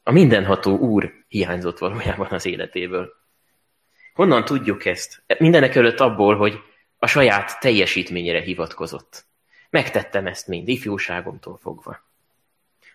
A 0.04 0.12
mindenható 0.12 0.78
Úr 0.78 1.14
hiányzott 1.28 1.78
valójában 1.78 2.28
az 2.30 2.46
életéből. 2.46 3.14
Honnan 4.14 4.46
tudjuk 4.46 4.86
ezt? 4.86 5.24
Mindenek 5.38 5.76
előtt 5.76 6.00
abból, 6.00 6.36
hogy 6.36 6.60
a 6.98 7.08
saját 7.08 7.60
teljesítményére 7.60 8.42
hivatkozott. 8.42 9.26
Megtettem 9.70 10.28
ezt 10.28 10.48
mind, 10.48 10.68
ifjúságomtól 10.68 11.58
fogva. 11.62 12.06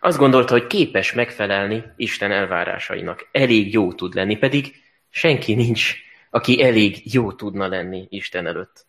Azt 0.00 0.18
gondolta, 0.18 0.52
hogy 0.52 0.66
képes 0.66 1.12
megfelelni 1.12 1.84
Isten 1.96 2.32
elvárásainak. 2.32 3.28
Elég 3.32 3.72
jó 3.72 3.92
tud 3.92 4.14
lenni, 4.14 4.37
pedig 4.37 4.75
senki 5.11 5.54
nincs, 5.54 5.94
aki 6.35 6.62
elég 6.62 7.15
jó 7.15 7.33
tudna 7.33 7.67
lenni 7.67 8.07
Isten 8.09 8.47
előtt. 8.47 8.87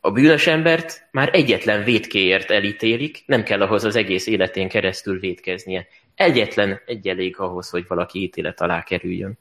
A 0.00 0.10
bűnös 0.10 0.46
embert 0.46 1.08
már 1.10 1.30
egyetlen 1.32 1.84
védkéért 1.84 2.50
elítélik, 2.50 3.22
nem 3.26 3.42
kell 3.42 3.62
ahhoz 3.62 3.84
az 3.84 3.96
egész 3.96 4.26
életén 4.26 4.68
keresztül 4.68 5.18
védkeznie. 5.18 5.86
Egyetlen 6.14 6.80
egy 6.86 7.08
elég 7.08 7.38
ahhoz, 7.38 7.70
hogy 7.70 7.86
valaki 7.86 8.22
ítélet 8.22 8.60
alá 8.60 8.82
kerüljön. 8.82 9.38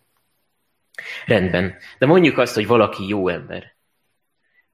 Rendben, 1.26 1.76
de 2.00 2.06
mondjuk 2.06 2.38
azt, 2.38 2.54
hogy 2.54 2.68
valaki 2.68 3.08
jó 3.08 3.28
ember. 3.28 3.76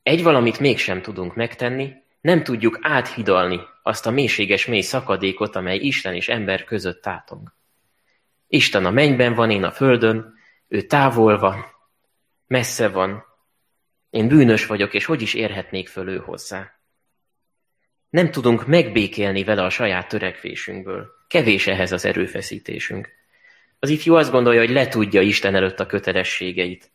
Egy 0.03 0.23
valamit 0.23 0.59
mégsem 0.59 1.01
tudunk 1.01 1.35
megtenni, 1.35 1.93
nem 2.21 2.43
tudjuk 2.43 2.79
áthidalni 2.81 3.59
azt 3.81 4.05
a 4.05 4.11
mélységes 4.11 4.65
mély 4.65 4.81
szakadékot, 4.81 5.55
amely 5.55 5.77
Isten 5.77 6.15
és 6.15 6.29
ember 6.29 6.63
között 6.63 7.01
tátong. 7.01 7.53
Isten 8.47 8.85
a 8.85 8.91
mennyben 8.91 9.33
van, 9.33 9.51
én 9.51 9.63
a 9.63 9.71
földön, 9.71 10.33
ő 10.67 10.81
távol 10.81 11.39
van, 11.39 11.72
messze 12.47 12.89
van, 12.89 13.23
én 14.09 14.27
bűnös 14.27 14.65
vagyok, 14.65 14.93
és 14.93 15.05
hogy 15.05 15.21
is 15.21 15.33
érhetnék 15.33 15.87
föl 15.87 16.09
ő 16.09 16.17
hozzá? 16.17 16.71
Nem 18.09 18.31
tudunk 18.31 18.67
megbékélni 18.67 19.43
vele 19.43 19.63
a 19.63 19.69
saját 19.69 20.07
törekvésünkből. 20.07 21.07
Kevés 21.27 21.67
ehhez 21.67 21.91
az 21.91 22.05
erőfeszítésünk. 22.05 23.09
Az 23.79 23.89
ifjú 23.89 24.15
azt 24.15 24.31
gondolja, 24.31 24.59
hogy 24.59 24.69
letudja 24.69 25.21
Isten 25.21 25.55
előtt 25.55 25.79
a 25.79 25.85
kötelességeit, 25.85 26.91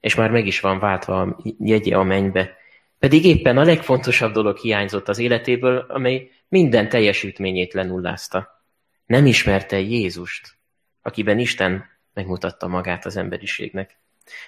és 0.00 0.14
már 0.14 0.30
meg 0.30 0.46
is 0.46 0.60
van 0.60 0.78
váltva 0.78 1.20
a 1.20 1.38
jegye 1.58 1.96
a 1.96 2.02
mennybe, 2.02 2.56
pedig 2.98 3.24
éppen 3.24 3.58
a 3.58 3.64
legfontosabb 3.64 4.32
dolog 4.32 4.56
hiányzott 4.56 5.08
az 5.08 5.18
életéből, 5.18 5.78
amely 5.78 6.30
minden 6.48 6.88
teljesítményét 6.88 7.72
lenullázta. 7.72 8.64
Nem 9.06 9.26
ismerte 9.26 9.78
Jézust, 9.78 10.58
akiben 11.02 11.38
Isten 11.38 11.84
megmutatta 12.12 12.68
magát 12.68 13.04
az 13.06 13.16
emberiségnek. 13.16 13.98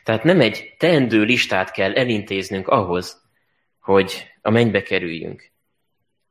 Tehát 0.04 0.24
nem 0.24 0.40
egy 0.40 0.74
teendő 0.78 1.22
listát 1.22 1.70
kell 1.70 1.92
elintéznünk 1.92 2.68
ahhoz, 2.68 3.22
hogy 3.80 4.26
a 4.42 4.50
mennybe 4.50 4.82
kerüljünk, 4.82 5.50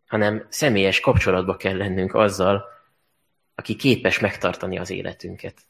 hanem 0.08 0.46
személyes 0.50 1.00
kapcsolatba 1.00 1.56
kell 1.56 1.78
lennünk 1.78 2.14
azzal, 2.14 2.66
aki 3.56 3.76
képes 3.76 4.20
megtartani 4.20 4.78
az 4.78 4.90
életünket. 4.90 5.62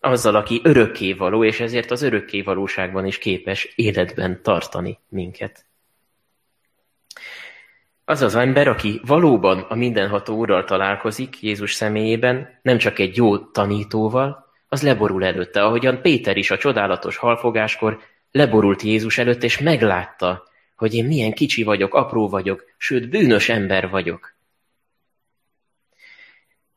Azzal, 0.00 0.34
aki 0.34 0.60
örökké 0.64 1.12
való, 1.12 1.44
és 1.44 1.60
ezért 1.60 1.90
az 1.90 2.02
örökké 2.02 2.42
valóságban 2.42 3.06
is 3.06 3.18
képes 3.18 3.72
életben 3.74 4.42
tartani 4.42 4.98
minket. 5.08 5.64
Az 8.04 8.22
az 8.22 8.34
ember, 8.34 8.68
aki 8.68 9.00
valóban 9.06 9.58
a 9.58 9.74
mindenható 9.74 10.36
úrral 10.36 10.64
találkozik 10.64 11.42
Jézus 11.42 11.74
személyében, 11.74 12.58
nem 12.62 12.78
csak 12.78 12.98
egy 12.98 13.16
jó 13.16 13.38
tanítóval, 13.38 14.51
az 14.72 14.82
leborul 14.82 15.24
előtte, 15.24 15.64
ahogyan 15.64 16.02
Péter 16.02 16.36
is 16.36 16.50
a 16.50 16.58
csodálatos 16.58 17.16
halfogáskor 17.16 18.00
leborult 18.30 18.82
Jézus 18.82 19.18
előtt, 19.18 19.42
és 19.42 19.58
meglátta, 19.58 20.48
hogy 20.76 20.94
én 20.94 21.04
milyen 21.04 21.32
kicsi 21.32 21.62
vagyok, 21.62 21.94
apró 21.94 22.28
vagyok, 22.28 22.64
sőt 22.76 23.08
bűnös 23.08 23.48
ember 23.48 23.90
vagyok. 23.90 24.34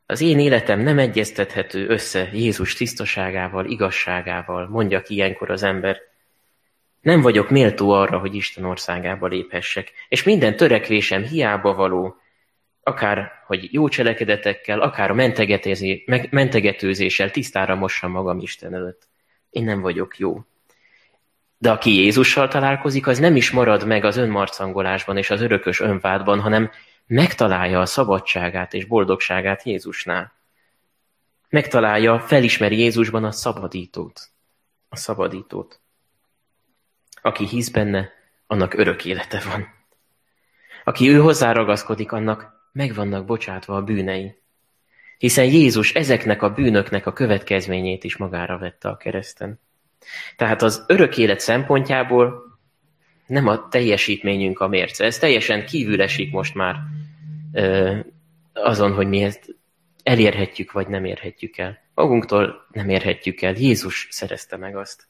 Az 0.05 0.21
én 0.21 0.39
életem 0.39 0.79
nem 0.79 0.99
egyeztethető 0.99 1.87
össze 1.87 2.29
Jézus 2.33 2.73
tisztaságával, 2.73 3.65
igazságával, 3.65 4.67
mondja 4.67 5.01
ki 5.01 5.13
ilyenkor 5.13 5.49
az 5.49 5.63
ember. 5.63 5.97
Nem 7.01 7.21
vagyok 7.21 7.49
méltó 7.49 7.89
arra, 7.89 8.17
hogy 8.17 8.35
Isten 8.35 8.63
országába 8.63 9.27
léphessek, 9.27 9.91
és 10.09 10.23
minden 10.23 10.55
törekvésem 10.55 11.23
hiába 11.23 11.73
való, 11.73 12.15
akár 12.87 13.31
hogy 13.45 13.73
jó 13.73 13.87
cselekedetekkel, 13.87 14.79
akár 14.79 15.11
a 15.11 15.13
mentegetőzéssel 16.29 17.31
tisztára 17.31 17.75
mossam 17.75 18.11
magam 18.11 18.39
Isten 18.39 18.73
előtt. 18.73 19.07
Én 19.49 19.63
nem 19.63 19.81
vagyok 19.81 20.17
jó. 20.17 20.45
De 21.57 21.71
aki 21.71 21.95
Jézussal 21.95 22.47
találkozik, 22.47 23.07
az 23.07 23.19
nem 23.19 23.35
is 23.35 23.51
marad 23.51 23.85
meg 23.85 24.03
az 24.03 24.17
önmarcangolásban 24.17 25.17
és 25.17 25.29
az 25.29 25.41
örökös 25.41 25.79
önvádban, 25.79 26.39
hanem 26.39 26.71
megtalálja 27.05 27.79
a 27.79 27.85
szabadságát 27.85 28.73
és 28.73 28.85
boldogságát 28.85 29.63
Jézusnál. 29.63 30.33
Megtalálja, 31.49 32.19
felismeri 32.19 32.77
Jézusban 32.79 33.23
a 33.23 33.31
szabadítót. 33.31 34.21
A 34.89 34.95
szabadítót. 34.95 35.79
Aki 37.21 37.47
hisz 37.47 37.69
benne, 37.69 38.09
annak 38.47 38.73
örök 38.73 39.05
élete 39.05 39.41
van. 39.49 39.73
Aki 40.83 41.09
ő 41.09 41.19
hozzáragaszkodik, 41.19 42.11
annak 42.11 42.53
meg 42.75 42.93
vannak 42.93 43.25
bocsátva 43.25 43.75
a 43.75 43.83
bűnei. 43.83 44.35
Hiszen 45.17 45.45
Jézus 45.45 45.93
ezeknek 45.93 46.41
a 46.41 46.53
bűnöknek 46.53 47.05
a 47.05 47.13
következményét 47.13 48.03
is 48.03 48.17
magára 48.17 48.57
vette 48.57 48.89
a 48.89 48.97
kereszten. 48.97 49.59
Tehát 50.35 50.61
az 50.61 50.83
örök 50.87 51.17
élet 51.17 51.39
szempontjából 51.39 52.43
nem 53.25 53.47
a 53.47 53.67
teljesítményünk 53.67 54.59
a 54.59 54.67
mérce. 54.67 55.05
Ez 55.05 55.17
teljesen 55.17 55.65
kívül 55.65 56.01
esik 56.01 56.31
most 56.31 56.55
már 56.55 56.75
ö, 57.53 57.97
azon, 58.53 58.93
hogy 58.93 59.07
mi 59.07 59.23
ezt 59.23 59.55
elérhetjük, 60.03 60.71
vagy 60.71 60.87
nem 60.87 61.05
érhetjük 61.05 61.57
el. 61.57 61.79
Magunktól 61.93 62.67
nem 62.71 62.89
érhetjük 62.89 63.41
el. 63.41 63.53
Jézus 63.53 64.07
szerezte 64.11 64.57
meg 64.57 64.75
azt. 64.75 65.07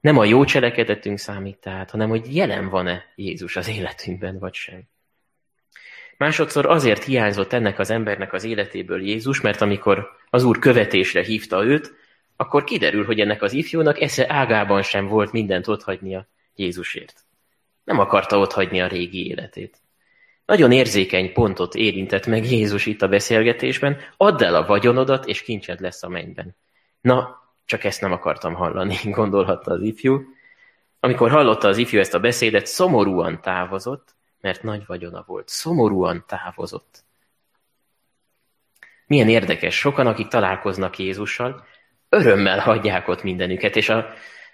Nem 0.00 0.18
a 0.18 0.24
jó 0.24 0.44
cselekedetünk 0.44 1.18
számít 1.18 1.58
tehát, 1.58 1.90
hanem 1.90 2.08
hogy 2.08 2.36
jelen 2.36 2.68
van-e 2.68 3.04
Jézus 3.16 3.56
az 3.56 3.68
életünkben, 3.68 4.38
vagy 4.38 4.54
sem. 4.54 4.92
Másodszor 6.16 6.66
azért 6.66 7.04
hiányzott 7.04 7.52
ennek 7.52 7.78
az 7.78 7.90
embernek 7.90 8.32
az 8.32 8.44
életéből 8.44 9.02
Jézus, 9.02 9.40
mert 9.40 9.60
amikor 9.60 10.10
az 10.30 10.44
Úr 10.44 10.58
követésre 10.58 11.22
hívta 11.22 11.64
őt, 11.64 11.94
akkor 12.36 12.64
kiderül, 12.64 13.04
hogy 13.04 13.20
ennek 13.20 13.42
az 13.42 13.52
ifjúnak 13.52 14.00
esze 14.00 14.32
ágában 14.32 14.82
sem 14.82 15.06
volt 15.06 15.32
mindent 15.32 15.68
otthagynia 15.68 16.26
Jézusért. 16.54 17.24
Nem 17.84 17.98
akarta 17.98 18.38
otthagyni 18.38 18.80
a 18.80 18.86
régi 18.86 19.26
életét. 19.26 19.76
Nagyon 20.46 20.72
érzékeny 20.72 21.32
pontot 21.32 21.74
érintett 21.74 22.26
meg 22.26 22.50
Jézus 22.50 22.86
itt 22.86 23.02
a 23.02 23.08
beszélgetésben, 23.08 23.96
add 24.16 24.42
el 24.42 24.54
a 24.54 24.66
vagyonodat, 24.66 25.26
és 25.26 25.42
kincsed 25.42 25.80
lesz 25.80 26.02
a 26.02 26.08
mennyben. 26.08 26.56
Na, 27.00 27.42
csak 27.64 27.84
ezt 27.84 28.00
nem 28.00 28.12
akartam 28.12 28.54
hallani, 28.54 28.96
gondolhatta 29.18 29.70
az 29.70 29.82
ifjú. 29.82 30.22
Amikor 31.00 31.30
hallotta 31.30 31.68
az 31.68 31.76
ifjú 31.76 31.98
ezt 31.98 32.14
a 32.14 32.20
beszédet, 32.20 32.66
szomorúan 32.66 33.40
távozott, 33.42 34.14
mert 34.44 34.62
nagy 34.62 34.86
vagyona 34.86 35.24
volt. 35.26 35.48
Szomorúan 35.48 36.24
távozott. 36.26 37.04
Milyen 39.06 39.28
érdekes, 39.28 39.78
sokan, 39.78 40.06
akik 40.06 40.28
találkoznak 40.28 40.98
Jézussal, 40.98 41.64
örömmel 42.08 42.58
hagyják 42.58 43.08
ott 43.08 43.22
mindenüket, 43.22 43.76
és 43.76 43.88
a 43.88 44.06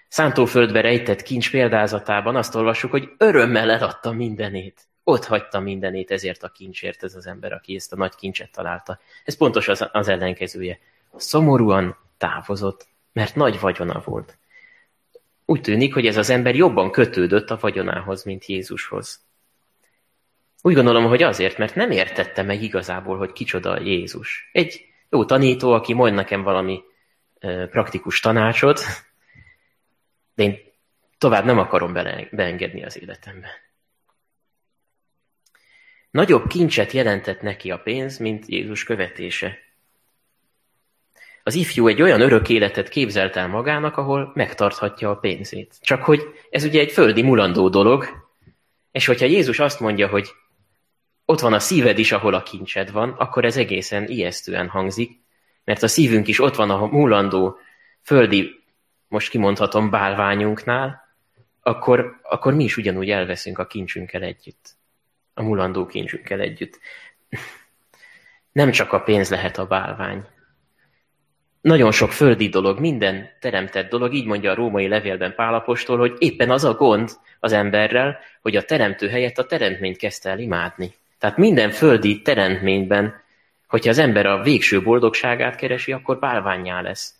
szántóföldbe 0.07 0.81
rejtett 0.81 1.21
kincs 1.21 1.51
példázatában 1.51 2.35
azt 2.35 2.55
olvassuk, 2.55 2.91
hogy 2.91 3.09
örömmel 3.17 3.71
eladta 3.71 4.11
mindenét. 4.11 4.87
Ott 5.03 5.25
hagyta 5.25 5.59
mindenét 5.59 6.11
ezért 6.11 6.43
a 6.43 6.49
kincsért 6.49 7.03
ez 7.03 7.15
az 7.15 7.27
ember, 7.27 7.51
aki 7.51 7.75
ezt 7.75 7.93
a 7.93 7.95
nagy 7.95 8.15
kincset 8.15 8.51
találta. 8.51 8.99
Ez 9.23 9.37
pontos 9.37 9.67
az, 9.67 9.89
az 9.91 10.07
ellenkezője. 10.07 10.79
Szomorúan 11.15 11.97
távozott, 12.17 12.87
mert 13.13 13.35
nagy 13.35 13.59
vagyona 13.59 14.01
volt. 14.05 14.37
Úgy 15.45 15.61
tűnik, 15.61 15.93
hogy 15.93 16.05
ez 16.05 16.17
az 16.17 16.29
ember 16.29 16.55
jobban 16.55 16.91
kötődött 16.91 17.49
a 17.49 17.57
vagyonához, 17.61 18.23
mint 18.23 18.45
Jézushoz. 18.45 19.29
Úgy 20.61 20.73
gondolom, 20.73 21.05
hogy 21.05 21.23
azért, 21.23 21.57
mert 21.57 21.75
nem 21.75 21.91
értette 21.91 22.41
meg 22.41 22.63
igazából, 22.63 23.17
hogy 23.17 23.31
kicsoda 23.31 23.79
Jézus. 23.79 24.49
Egy 24.51 24.85
jó 25.09 25.25
tanító, 25.25 25.71
aki 25.71 25.93
mond 25.93 26.13
nekem 26.13 26.43
valami 26.43 26.81
praktikus 27.69 28.19
tanácsot, 28.19 28.81
de 30.35 30.43
én 30.43 30.57
tovább 31.17 31.45
nem 31.45 31.57
akarom 31.57 31.93
beengedni 32.31 32.83
az 32.83 33.01
életembe. 33.01 33.49
Nagyobb 36.11 36.47
kincset 36.47 36.91
jelentett 36.91 37.41
neki 37.41 37.71
a 37.71 37.79
pénz, 37.79 38.17
mint 38.17 38.45
Jézus 38.47 38.83
követése. 38.83 39.57
Az 41.43 41.55
ifjú 41.55 41.87
egy 41.87 42.01
olyan 42.01 42.21
örök 42.21 42.49
életet 42.49 42.89
képzelt 42.89 43.35
el 43.35 43.47
magának, 43.47 43.97
ahol 43.97 44.31
megtarthatja 44.33 45.09
a 45.09 45.15
pénzét. 45.15 45.77
Csak 45.81 46.03
hogy 46.03 46.21
ez 46.49 46.63
ugye 46.63 46.79
egy 46.79 46.91
földi 46.91 47.21
mulandó 47.21 47.69
dolog, 47.69 48.29
és 48.91 49.05
hogyha 49.05 49.25
Jézus 49.25 49.59
azt 49.59 49.79
mondja, 49.79 50.07
hogy 50.07 50.29
ott 51.31 51.39
van 51.39 51.53
a 51.53 51.59
szíved 51.59 51.99
is, 51.99 52.11
ahol 52.11 52.33
a 52.33 52.43
kincsed 52.43 52.91
van, 52.91 53.09
akkor 53.09 53.45
ez 53.45 53.57
egészen 53.57 54.07
ijesztően 54.07 54.67
hangzik, 54.67 55.19
mert 55.63 55.83
a 55.83 55.87
szívünk 55.87 56.27
is 56.27 56.39
ott 56.39 56.55
van 56.55 56.69
a 56.69 56.85
mulandó 56.85 57.57
földi, 58.01 58.63
most 59.07 59.29
kimondhatom, 59.29 59.89
bálványunknál, 59.89 61.01
akkor, 61.61 62.19
akkor 62.23 62.53
mi 62.53 62.63
is 62.63 62.77
ugyanúgy 62.77 63.09
elveszünk 63.09 63.57
a 63.57 63.67
kincsünkkel 63.67 64.21
együtt. 64.21 64.69
A 65.33 65.43
mulandó 65.43 65.85
kincsünkkel 65.85 66.39
együtt. 66.39 66.79
Nem 68.51 68.71
csak 68.71 68.93
a 68.93 68.99
pénz 69.01 69.29
lehet 69.29 69.57
a 69.57 69.65
bálvány. 69.65 70.25
Nagyon 71.61 71.91
sok 71.91 72.11
földi 72.11 72.49
dolog, 72.49 72.79
minden 72.79 73.29
teremtett 73.39 73.89
dolog, 73.89 74.13
így 74.13 74.25
mondja 74.25 74.51
a 74.51 74.55
római 74.55 74.87
levélben 74.87 75.35
Pálapostól, 75.35 75.97
hogy 75.97 76.15
éppen 76.17 76.49
az 76.49 76.63
a 76.63 76.73
gond 76.73 77.09
az 77.39 77.51
emberrel, 77.51 78.19
hogy 78.41 78.55
a 78.55 78.63
teremtő 78.63 79.09
helyett 79.09 79.37
a 79.37 79.45
teremtményt 79.45 79.97
kezdte 79.97 80.29
el 80.29 80.39
imádni. 80.39 80.93
Tehát 81.21 81.37
minden 81.37 81.71
földi 81.71 82.21
teremtményben, 82.21 83.21
hogyha 83.67 83.89
az 83.89 83.97
ember 83.97 84.25
a 84.25 84.41
végső 84.41 84.81
boldogságát 84.81 85.55
keresi, 85.55 85.91
akkor 85.91 86.19
bálványá 86.19 86.81
lesz. 86.81 87.15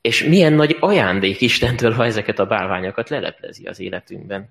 És 0.00 0.24
milyen 0.24 0.52
nagy 0.52 0.76
ajándék 0.80 1.40
Istentől, 1.40 1.92
ha 1.92 2.04
ezeket 2.04 2.38
a 2.38 2.46
bálványokat 2.46 3.08
leleplezi 3.08 3.64
az 3.64 3.80
életünkben. 3.80 4.48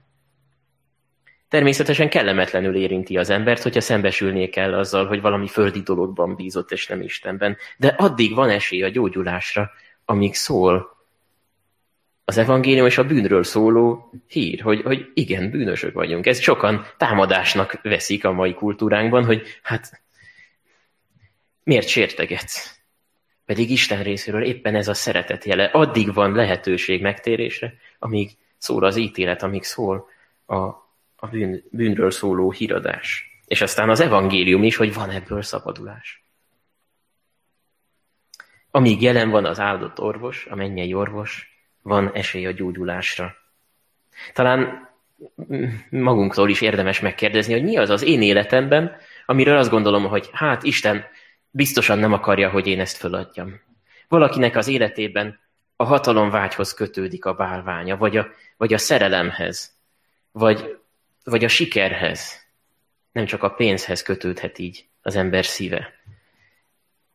Természetesen 1.50 2.10
kellemetlenül 2.10 2.76
érinti 2.76 3.18
az 3.18 3.30
embert, 3.30 3.62
hogyha 3.62 3.82
szembesülnie 3.82 4.50
kell 4.50 4.74
azzal, 4.74 5.06
hogy 5.08 5.22
valami 5.22 5.48
földi 5.48 5.82
dologban 5.82 6.36
bízott, 6.36 6.72
és 6.72 6.88
nem 6.88 7.02
Istenben. 7.02 7.58
De 7.78 7.88
addig 7.88 8.36
van 8.36 8.50
esély 8.50 8.84
a 8.84 8.90
gyógyulásra, 8.90 9.72
amíg 10.06 10.34
szól 10.34 10.95
az 12.26 12.38
evangélium 12.38 12.86
és 12.86 12.98
a 12.98 13.06
bűnről 13.06 13.44
szóló 13.44 14.12
hír, 14.28 14.62
hogy, 14.62 14.82
hogy 14.82 15.12
igen, 15.14 15.50
bűnösök 15.50 15.94
vagyunk. 15.94 16.26
Ez 16.26 16.40
sokan 16.40 16.86
támadásnak 16.98 17.80
veszik 17.82 18.26
a 18.26 18.32
mai 18.32 18.54
kultúránkban, 18.54 19.26
hogy 19.26 19.60
hát 19.62 20.02
miért 21.64 21.88
sértegetsz? 21.88 22.80
Pedig 23.46 23.70
Isten 23.70 24.04
részéről 24.04 24.44
éppen 24.44 24.76
ez 24.76 24.88
a 24.88 24.94
szeretet 24.94 25.46
jele. 25.46 25.64
Addig 25.66 26.14
van 26.14 26.32
lehetőség 26.32 27.02
megtérésre, 27.02 27.74
amíg 28.00 28.32
szól 28.58 28.84
az 28.84 28.96
ítélet, 28.96 29.44
amíg 29.44 29.64
szól 29.64 30.10
a, 30.46 30.56
a 31.16 31.28
bűn, 31.32 31.64
bűnről 31.72 32.12
szóló 32.12 32.52
híradás. 32.52 33.40
És 33.46 33.62
aztán 33.62 33.90
az 33.90 34.00
evangélium 34.00 34.64
is, 34.64 34.76
hogy 34.76 34.94
van 34.94 35.10
ebből 35.10 35.42
szabadulás. 35.42 36.24
Amíg 38.72 39.02
jelen 39.02 39.30
van 39.30 39.46
az 39.46 39.60
áldott 39.60 40.00
orvos, 40.00 40.48
a 40.50 40.56
mennyei 40.56 40.94
orvos, 40.94 41.55
van 41.86 42.12
esély 42.14 42.46
a 42.46 42.52
gyógyulásra. 42.52 43.36
Talán 44.34 44.90
magunktól 45.90 46.50
is 46.50 46.62
érdemes 46.62 47.00
megkérdezni, 47.00 47.54
hogy 47.54 47.64
mi 47.64 47.78
az 47.78 47.90
az 47.90 48.02
én 48.02 48.22
életemben, 48.22 48.98
amiről 49.26 49.58
azt 49.58 49.70
gondolom, 49.70 50.08
hogy 50.08 50.30
hát 50.34 50.64
Isten 50.64 51.06
biztosan 51.50 52.00
nem 52.00 52.14
akarja, 52.14 52.50
hogy 52.50 52.68
én 52.68 52.80
ezt 52.80 52.98
föladjam. 52.98 53.62
Valakinek 54.08 54.56
az 54.56 54.68
életében 54.68 55.40
a 55.76 55.84
hatalomvágyhoz 55.84 56.74
kötődik 56.74 57.26
a 57.26 57.34
bálványa, 57.34 57.98
vagy 57.98 58.18
a, 58.18 58.28
vagy 58.58 58.74
a 58.74 58.78
szerelemhez, 58.78 59.76
vagy, 60.32 60.78
vagy 61.24 61.44
a 61.44 61.48
sikerhez. 61.48 62.46
Nem 63.12 63.26
csak 63.26 63.44
a 63.44 63.50
pénzhez 63.50 64.02
kötődhet 64.02 64.60
így 64.60 64.86
az 65.02 65.16
ember 65.16 65.46
szíve. 65.46 65.94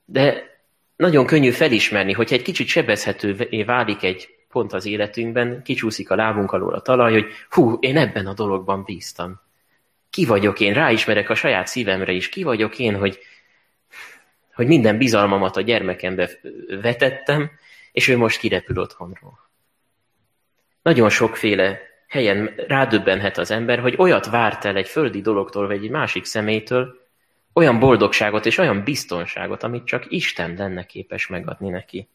De 0.05 0.59
nagyon 0.97 1.27
könnyű 1.27 1.51
felismerni, 1.51 2.13
hogyha 2.13 2.35
egy 2.35 2.43
kicsit 2.43 2.67
sebezhetővé 2.67 3.63
válik 3.63 4.03
egy 4.03 4.39
pont 4.51 4.73
az 4.73 4.87
életünkben, 4.87 5.63
kicsúszik 5.63 6.11
a 6.11 6.15
lábunk 6.15 6.53
alól 6.53 6.75
a 6.75 6.81
talaj, 6.81 7.13
hogy 7.13 7.27
hú, 7.51 7.79
én 7.81 7.97
ebben 7.97 8.27
a 8.27 8.35
dologban 8.35 8.85
bíztam. 8.85 9.41
Ki 10.11 10.25
vagyok 10.25 10.61
én? 10.61 10.75
Ráismerek 10.75 11.31
a 11.31 11.35
saját 11.35 11.67
szívemre 11.67 12.13
is. 12.13 12.29
Ki 12.29 12.43
vagyok 12.43 12.79
én, 12.79 12.97
hogy, 12.97 13.19
hogy 14.55 14.67
minden 14.67 14.99
bizalmamat 14.99 15.57
a 15.57 15.61
gyermekembe 15.61 16.31
vetettem, 16.83 17.51
és 17.93 18.09
ő 18.09 18.17
most 18.17 18.39
kirepül 18.39 18.79
otthonról. 18.79 19.49
Nagyon 20.83 21.09
sokféle 21.09 21.81
helyen 22.09 22.55
rádöbbenhet 22.67 23.39
az 23.39 23.51
ember, 23.51 23.79
hogy 23.79 23.95
olyat 23.99 24.27
várt 24.27 24.65
el 24.65 24.77
egy 24.77 24.89
földi 24.89 25.21
dologtól, 25.21 25.67
vagy 25.67 25.85
egy 25.85 25.91
másik 25.91 26.25
szemétől, 26.25 26.99
olyan 27.53 27.79
boldogságot 27.79 28.47
és 28.47 28.59
olyan 28.59 28.85
biztonságot, 28.85 29.63
amit 29.63 29.85
csak 29.85 30.05
Isten 30.09 30.55
lenne 30.59 30.85
képes 30.85 31.27
megadni 31.27 31.69
neki. 31.69 32.09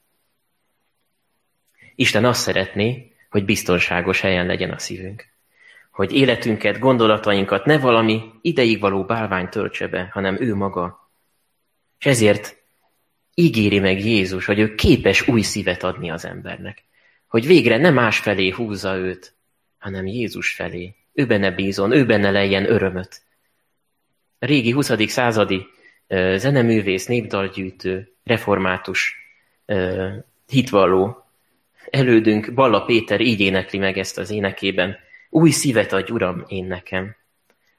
Isten 1.96 2.26
azt 2.26 2.42
szeretné, 2.42 3.12
hogy 3.30 3.46
biztonságos 3.46 4.22
helyen 4.22 4.46
legyen 4.46 4.72
a 4.72 4.78
szívünk. 4.78 5.26
Hogy 5.92 6.14
életünket, 6.14 6.80
gondolatainkat 6.80 7.66
ne 7.66 7.78
valami 7.78 8.22
ideig 8.42 8.80
való 8.80 9.04
bálvány 9.04 9.50
töltse 9.50 9.88
be, 9.88 10.10
hanem 10.12 10.38
ő 10.42 10.56
maga. 10.56 11.10
És 12.00 12.06
ezért 12.06 12.58
ígéri 13.34 13.80
meg 13.80 14.06
Jézus, 14.06 14.46
hogy 14.46 14.60
ő 14.60 14.76
képes 14.76 15.28
új 15.28 15.42
szívet 15.42 15.84
adni 15.84 16.12
az 16.12 16.26
embernek. 16.26 16.84
Hogy 17.28 17.46
végre 17.46 17.78
nem 17.78 17.94
más 17.94 18.20
felé 18.20 18.50
húzza 18.50 18.96
őt, 18.96 19.34
hanem 19.78 20.06
Jézus 20.06 20.54
felé. 20.54 20.96
Ő 21.14 21.26
benne 21.26 21.52
bízon, 21.52 21.92
ő 21.92 22.06
benne 22.06 22.32
lejjen 22.32 22.70
örömöt. 22.72 23.22
A 24.40 24.46
régi 24.46 24.72
20. 24.72 25.10
századi 25.10 25.66
zeneművész, 26.36 27.06
népdalgyűjtő, 27.06 28.14
református, 28.24 29.16
hitvalló 30.48 31.25
elődünk 31.90 32.54
Balla 32.54 32.86
Péter 32.86 33.22
így 33.22 33.40
énekli 33.40 33.78
meg 33.78 33.98
ezt 33.98 34.18
az 34.18 34.30
énekében. 34.30 34.98
Új 35.30 35.50
szívet 35.50 35.94
adj, 35.94 36.12
Uram, 36.12 36.44
én 36.48 36.66
nekem. 36.66 37.16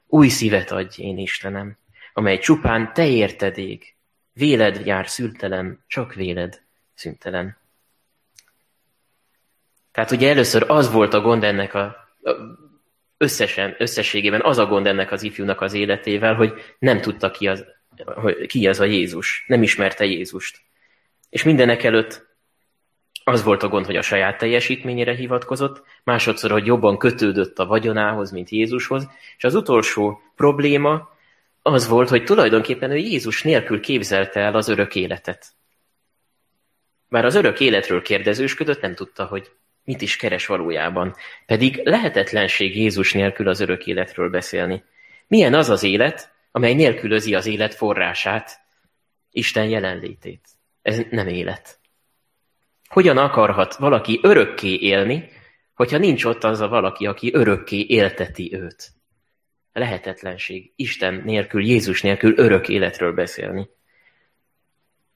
Új 0.07 0.27
szívet 0.27 0.71
adj, 0.71 1.01
én 1.01 1.17
Istenem, 1.17 1.77
amely 2.13 2.37
csupán 2.37 2.93
te 2.93 3.07
érted 3.07 3.57
ég. 3.57 3.95
Véled 4.33 4.85
jár 4.85 5.09
szültelen, 5.09 5.83
csak 5.87 6.13
véled 6.13 6.61
szüntelen. 6.93 7.57
Tehát 9.91 10.11
ugye 10.11 10.29
először 10.29 10.65
az 10.67 10.91
volt 10.91 11.13
a 11.13 11.21
gond 11.21 11.43
ennek 11.43 11.73
a, 11.73 11.83
a 12.21 12.31
összesen, 13.17 13.75
összességében 13.77 14.41
az 14.41 14.57
a 14.57 14.65
gond 14.65 14.87
ennek 14.87 15.11
az 15.11 15.23
ifjúnak 15.23 15.61
az 15.61 15.73
életével, 15.73 16.35
hogy 16.35 16.53
nem 16.79 17.01
tudta 17.01 17.31
ki 17.31 17.47
az, 17.47 17.65
hogy 18.05 18.45
ki 18.45 18.67
az 18.67 18.79
a 18.79 18.85
Jézus, 18.85 19.43
nem 19.47 19.63
ismerte 19.63 20.05
Jézust. 20.05 20.61
És 21.29 21.43
mindenek 21.43 21.83
előtt 21.83 22.26
az 23.27 23.43
volt 23.43 23.63
a 23.63 23.67
gond, 23.67 23.85
hogy 23.85 23.95
a 23.95 24.01
saját 24.01 24.37
teljesítményére 24.37 25.15
hivatkozott, 25.15 25.83
másodszor, 26.03 26.51
hogy 26.51 26.65
jobban 26.65 26.97
kötődött 26.97 27.59
a 27.59 27.65
vagyonához, 27.65 28.31
mint 28.31 28.49
Jézushoz, 28.49 29.09
és 29.37 29.43
az 29.43 29.55
utolsó 29.55 30.21
probléma 30.35 31.09
az 31.61 31.87
volt, 31.87 32.09
hogy 32.09 32.23
tulajdonképpen 32.23 32.91
ő 32.91 32.95
Jézus 32.95 33.43
nélkül 33.43 33.79
képzelte 33.79 34.39
el 34.39 34.55
az 34.55 34.67
örök 34.67 34.95
életet. 34.95 35.45
Bár 37.09 37.25
az 37.25 37.35
örök 37.35 37.59
életről 37.59 38.01
kérdezősködött, 38.01 38.81
nem 38.81 38.95
tudta, 38.95 39.25
hogy 39.25 39.51
mit 39.83 40.01
is 40.01 40.15
keres 40.15 40.45
valójában. 40.45 41.15
Pedig 41.45 41.81
lehetetlenség 41.83 42.77
Jézus 42.77 43.13
nélkül 43.13 43.47
az 43.47 43.59
örök 43.59 43.85
életről 43.85 44.29
beszélni. 44.29 44.83
Milyen 45.27 45.53
az 45.53 45.69
az 45.69 45.83
élet, 45.83 46.31
amely 46.51 46.73
nélkülözi 46.73 47.35
az 47.35 47.45
élet 47.45 47.75
forrását, 47.75 48.59
Isten 49.31 49.69
jelenlétét. 49.69 50.47
Ez 50.81 51.01
nem 51.09 51.27
élet. 51.27 51.79
Hogyan 52.87 53.17
akarhat 53.17 53.75
valaki 53.75 54.19
örökké 54.21 54.73
élni, 54.73 55.29
hogyha 55.73 55.97
nincs 55.97 56.25
ott 56.25 56.43
az 56.43 56.59
a 56.59 56.67
valaki, 56.67 57.05
aki 57.05 57.33
örökké 57.33 57.85
élteti 57.87 58.55
őt? 58.55 58.89
Lehetetlenség. 59.73 60.71
Isten 60.75 61.21
nélkül, 61.25 61.65
Jézus 61.65 62.01
nélkül 62.01 62.37
örök 62.37 62.69
életről 62.69 63.13
beszélni. 63.13 63.69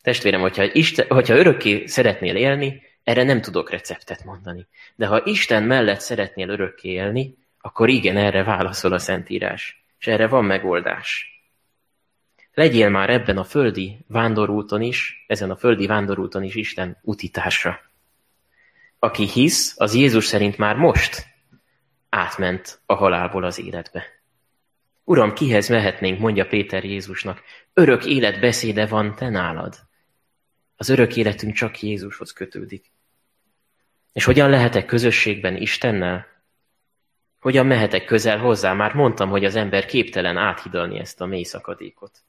Testvérem, 0.02 0.42
hogyha, 0.42 0.64
Isten, 0.64 1.06
hogyha 1.08 1.36
örökké 1.38 1.86
szeretnél 1.86 2.36
élni, 2.36 2.82
erre 3.04 3.24
nem 3.24 3.42
tudok 3.42 3.70
receptet 3.70 4.24
mondani. 4.24 4.68
De 4.96 5.06
ha 5.06 5.22
Isten 5.26 5.64
mellett 5.64 6.00
szeretnél 6.00 6.50
örökké 6.50 6.90
élni, 6.90 7.36
akkor 7.62 7.90
igen, 7.90 8.18
erre 8.18 8.44
válaszol 8.44 8.94
a 8.94 9.00
Szentírás. 9.00 9.84
És 10.00 10.08
erre 10.08 10.28
van 10.28 10.46
megoldás. 10.46 11.41
Legyél 12.54 12.90
már 12.90 13.10
ebben 13.10 13.38
a 13.38 13.44
földi 13.44 14.06
vándorúton 14.08 14.82
is, 14.82 15.26
ezen 15.28 15.52
a 15.52 15.56
földi 15.56 15.88
vándorúton 15.88 16.44
is 16.44 16.56
Isten 16.56 16.98
utitársa. 17.02 17.80
Aki 19.00 19.28
hisz, 19.28 19.74
az 19.78 19.96
Jézus 19.96 20.26
szerint 20.26 20.58
már 20.58 20.76
most 20.76 21.26
átment 22.10 22.82
a 22.86 22.94
halálból 22.94 23.44
az 23.44 23.60
életbe. 23.60 24.04
Uram, 25.04 25.34
kihez 25.34 25.70
mehetnénk, 25.70 26.20
mondja 26.20 26.46
Péter 26.46 26.84
Jézusnak, 26.84 27.42
örök 27.74 28.06
élet 28.06 28.40
beszéde 28.40 28.86
van 28.86 29.16
te 29.16 29.30
nálad. 29.30 29.76
Az 30.76 30.90
örök 30.90 31.16
életünk 31.16 31.54
csak 31.54 31.82
Jézushoz 31.82 32.34
kötődik. 32.34 32.92
És 34.14 34.24
hogyan 34.24 34.50
lehetek 34.50 34.86
közösségben 34.86 35.56
Istennel? 35.56 36.28
Hogyan 37.40 37.66
mehetek 37.66 38.06
közel 38.06 38.38
hozzá? 38.38 38.74
Már 38.74 38.94
mondtam, 38.94 39.30
hogy 39.30 39.46
az 39.46 39.56
ember 39.56 39.86
képtelen 39.86 40.38
áthidalni 40.38 41.00
ezt 41.00 41.22
a 41.22 41.26
mély 41.26 41.44
szakadékot. 41.44 42.24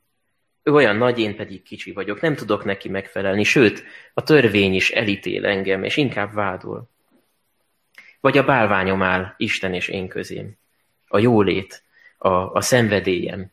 Ő 0.63 0.73
olyan 0.73 0.97
nagy, 0.97 1.19
én 1.19 1.37
pedig 1.37 1.63
kicsi 1.63 1.93
vagyok, 1.93 2.21
nem 2.21 2.35
tudok 2.35 2.65
neki 2.65 2.89
megfelelni, 2.89 3.45
sőt, 3.45 3.85
a 4.15 4.23
törvény 4.23 4.75
is 4.75 4.91
elítél 4.91 5.47
engem, 5.47 5.85
és 5.85 5.97
inkább 5.97 6.35
vádol. 6.35 6.91
Vagy 8.21 8.39
a 8.39 8.45
bálványom 8.45 9.03
áll 9.03 9.35
Isten 9.37 9.75
és 9.75 9.89
én 9.89 10.09
közém. 10.09 10.57
A 11.09 11.19
jólét, 11.19 11.83
a, 12.19 12.29
a 12.29 12.61
szenvedélyem. 12.61 13.51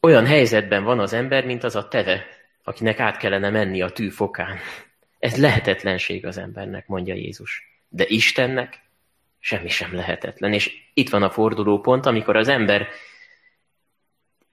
Olyan 0.00 0.26
helyzetben 0.26 0.84
van 0.84 0.98
az 1.00 1.12
ember, 1.12 1.44
mint 1.44 1.64
az 1.64 1.76
a 1.76 1.88
teve, 1.88 2.26
akinek 2.62 3.00
át 3.00 3.16
kellene 3.16 3.50
menni 3.50 3.82
a 3.82 3.90
tű 3.90 4.08
fokán. 4.08 4.58
Ez 5.18 5.36
lehetetlenség 5.36 6.26
az 6.26 6.36
embernek, 6.36 6.86
mondja 6.86 7.14
Jézus. 7.14 7.82
De 7.88 8.04
Istennek 8.06 8.80
semmi 9.38 9.68
sem 9.68 9.94
lehetetlen. 9.94 10.52
És 10.52 10.72
itt 10.94 11.08
van 11.08 11.22
a 11.22 11.30
fordulópont, 11.30 12.06
amikor 12.06 12.36
az 12.36 12.48
ember 12.48 12.88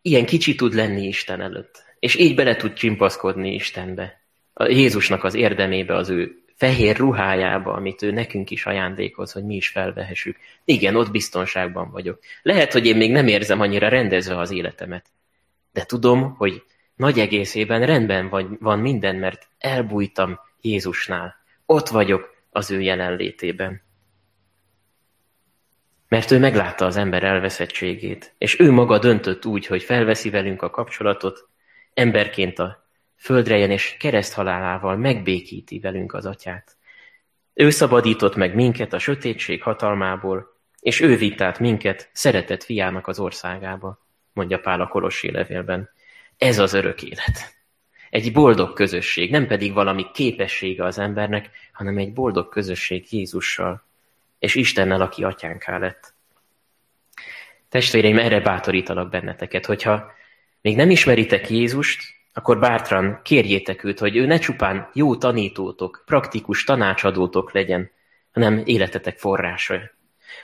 ilyen 0.08 0.26
kicsi 0.26 0.56
tud 0.56 0.74
lenni 0.74 1.08
Isten 1.08 1.42
előtt. 1.42 1.84
És 2.00 2.16
így 2.16 2.36
bele 2.36 2.56
tud 2.56 2.74
csimpaszkodni 2.74 3.54
Istenbe. 3.54 4.22
A 4.54 4.66
Jézusnak 4.66 5.24
az 5.24 5.34
érdemébe, 5.34 5.96
az 5.96 6.10
ő 6.10 6.44
fehér 6.56 6.98
ruhájába, 6.98 7.74
amit 7.74 8.02
ő 8.02 8.12
nekünk 8.12 8.50
is 8.50 8.66
ajándékoz, 8.66 9.32
hogy 9.32 9.44
mi 9.44 9.56
is 9.56 9.68
felvehessük. 9.68 10.38
Igen, 10.66 10.96
ott 10.96 11.12
biztonságban 11.12 11.92
vagyok. 11.92 12.20
Lehet, 12.42 12.74
hogy 12.74 12.86
én 12.86 12.98
még 12.98 13.12
nem 13.12 13.28
érzem 13.28 13.62
annyira 13.62 13.88
rendezve 13.88 14.38
az 14.38 14.52
életemet. 14.52 15.06
De 15.72 15.86
tudom, 15.86 16.36
hogy 16.36 16.64
nagy 16.96 17.20
egészében 17.20 17.86
rendben 17.86 18.30
van, 18.30 18.58
van 18.62 18.80
minden, 18.80 19.16
mert 19.16 19.48
elbújtam 19.58 20.40
Jézusnál. 20.62 21.36
Ott 21.66 21.88
vagyok 21.88 22.36
az 22.50 22.72
ő 22.72 22.82
jelenlétében. 22.82 23.82
Mert 26.08 26.32
ő 26.32 26.40
meglátta 26.40 26.86
az 26.86 26.98
ember 26.98 27.24
elveszettségét, 27.24 28.34
és 28.38 28.60
ő 28.60 28.72
maga 28.72 29.00
döntött 29.00 29.46
úgy, 29.46 29.66
hogy 29.66 29.84
felveszi 29.84 30.30
velünk 30.30 30.62
a 30.62 30.70
kapcsolatot, 30.70 31.48
emberként 31.94 32.60
a 32.60 32.86
földre 33.16 33.58
jön, 33.58 33.72
és 33.72 33.96
kereszthalálával 34.00 34.96
megbékíti 34.96 35.80
velünk 35.80 36.14
az 36.14 36.26
atyát. 36.26 36.76
Ő 37.54 37.70
szabadított 37.70 38.36
meg 38.36 38.56
minket 38.56 38.94
a 38.94 39.00
sötétség 39.00 39.64
hatalmából, 39.64 40.56
és 40.80 41.00
ő 41.00 41.18
vitt 41.18 41.42
át 41.42 41.60
minket 41.60 42.10
szeretett 42.14 42.64
fiának 42.64 43.08
az 43.08 43.20
országába, 43.20 44.06
mondja 44.34 44.60
Pál 44.60 44.82
a 44.82 44.88
Kolossi 44.88 45.32
levélben. 45.32 45.90
Ez 46.38 46.60
az 46.60 46.74
örök 46.74 47.04
élet. 47.04 47.56
Egy 48.10 48.32
boldog 48.32 48.74
közösség, 48.74 49.32
nem 49.32 49.48
pedig 49.48 49.74
valami 49.74 50.06
képessége 50.14 50.86
az 50.86 51.00
embernek, 51.00 51.50
hanem 51.72 51.98
egy 51.98 52.14
boldog 52.14 52.50
közösség 52.50 53.14
Jézussal, 53.14 53.86
és 54.40 54.56
Istennel, 54.56 55.02
aki 55.02 55.24
atyánká 55.24 55.78
lett. 55.78 56.14
Testvéreim, 57.70 58.18
erre 58.18 58.40
bátorítalak 58.40 59.10
benneteket, 59.10 59.66
hogyha 59.66 60.12
még 60.62 60.76
nem 60.76 60.90
ismeritek 60.90 61.50
Jézust, 61.50 62.02
akkor 62.34 62.60
bátran 62.60 63.20
kérjétek 63.24 63.84
őt, 63.84 64.00
hogy 64.00 64.16
ő 64.16 64.26
ne 64.26 64.38
csupán 64.38 64.90
jó 64.94 65.16
tanítótok, 65.16 66.04
praktikus 66.06 66.64
tanácsadótok 66.64 67.52
legyen, 67.52 67.92
hanem 68.32 68.62
életetek 68.66 69.18
forrása. 69.18 69.80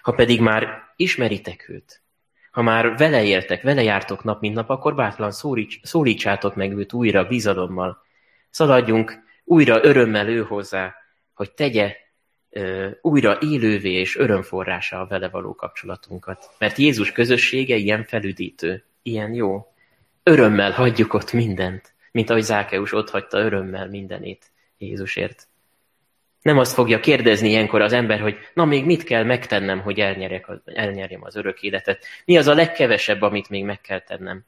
Ha 0.02 0.12
pedig 0.12 0.42
már 0.42 0.94
ismeritek 0.96 1.70
őt, 1.70 2.04
ha 2.52 2.62
már 2.62 2.98
vele 2.98 3.24
éltek, 3.24 3.62
vele 3.62 3.84
jártok 3.84 4.24
nap, 4.24 4.42
mint 4.42 4.56
nap, 4.56 4.70
akkor 4.70 4.96
bátran 4.96 5.32
szólíts, 5.32 5.80
szólítsátok 5.84 6.56
meg 6.56 6.78
őt 6.78 6.94
újra 6.94 7.28
bizalommal. 7.28 8.04
Szaladjunk 8.50 9.20
újra 9.44 9.84
örömmel 9.84 10.28
ő 10.28 10.44
hozzá, 10.44 10.96
hogy 11.34 11.52
tegye 11.52 11.96
újra 13.02 13.38
élővé 13.42 13.92
és 13.92 14.18
örömforrása 14.18 15.00
a 15.00 15.08
vele 15.08 15.30
való 15.30 15.56
kapcsolatunkat. 15.56 16.50
Mert 16.58 16.78
Jézus 16.78 17.12
közössége 17.12 17.76
ilyen 17.76 18.04
felüdítő, 18.04 18.84
ilyen 19.02 19.34
jó. 19.34 19.74
Örömmel 20.24 20.72
hagyjuk 20.72 21.14
ott 21.14 21.34
mindent, 21.34 21.94
mint 22.12 22.30
ahogy 22.30 22.44
Zákeus 22.44 22.94
ott 22.94 23.10
hagyta 23.10 23.38
örömmel 23.40 23.88
mindenét 23.88 24.52
Jézusért. 24.78 25.48
Nem 26.42 26.58
azt 26.58 26.74
fogja 26.74 27.00
kérdezni 27.00 27.50
ilyenkor 27.50 27.82
az 27.82 27.94
ember, 27.94 28.20
hogy 28.20 28.38
na 28.54 28.66
még 28.66 28.86
mit 28.86 29.04
kell 29.04 29.24
megtennem, 29.24 29.80
hogy 29.82 30.00
elnyerjem 30.66 31.24
az 31.24 31.36
örök 31.36 31.62
életet. 31.62 32.06
Mi 32.26 32.38
az 32.38 32.48
a 32.48 32.54
legkevesebb, 32.54 33.22
amit 33.22 33.50
még 33.50 33.64
meg 33.64 33.82
kell 33.82 34.00
tennem. 34.00 34.46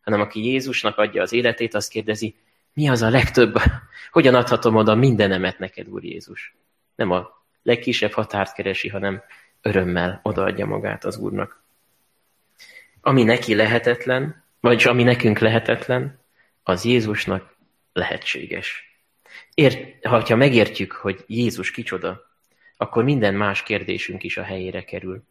Hanem 0.00 0.20
aki 0.20 0.44
Jézusnak 0.44 0.98
adja 0.98 1.22
az 1.22 1.32
életét, 1.32 1.74
azt 1.74 1.90
kérdezi, 1.90 2.34
mi 2.72 2.88
az 2.88 3.02
a 3.02 3.10
legtöbb, 3.10 3.54
hogyan 4.10 4.34
adhatom 4.34 4.74
oda 4.74 4.94
mindenemet 4.94 5.58
neked, 5.58 5.88
Úr 5.88 6.04
Jézus. 6.04 6.56
Nem 6.94 7.10
a 7.10 7.38
legkisebb 7.68 8.12
határt 8.12 8.54
keresi, 8.54 8.88
hanem 8.88 9.22
örömmel 9.62 10.20
odaadja 10.22 10.66
magát 10.66 11.04
az 11.04 11.16
Úrnak. 11.16 11.62
Ami 13.00 13.22
neki 13.22 13.54
lehetetlen, 13.54 14.44
vagyis 14.60 14.86
ami 14.86 15.02
nekünk 15.02 15.38
lehetetlen, 15.38 16.20
az 16.62 16.84
Jézusnak 16.84 17.56
lehetséges. 17.92 18.98
Ért, 19.54 20.06
ha 20.06 20.36
megértjük, 20.36 20.92
hogy 20.92 21.24
Jézus 21.26 21.70
kicsoda, 21.70 22.26
akkor 22.76 23.04
minden 23.04 23.34
más 23.34 23.62
kérdésünk 23.62 24.22
is 24.22 24.36
a 24.36 24.42
helyére 24.42 24.84
kerül. 24.84 25.22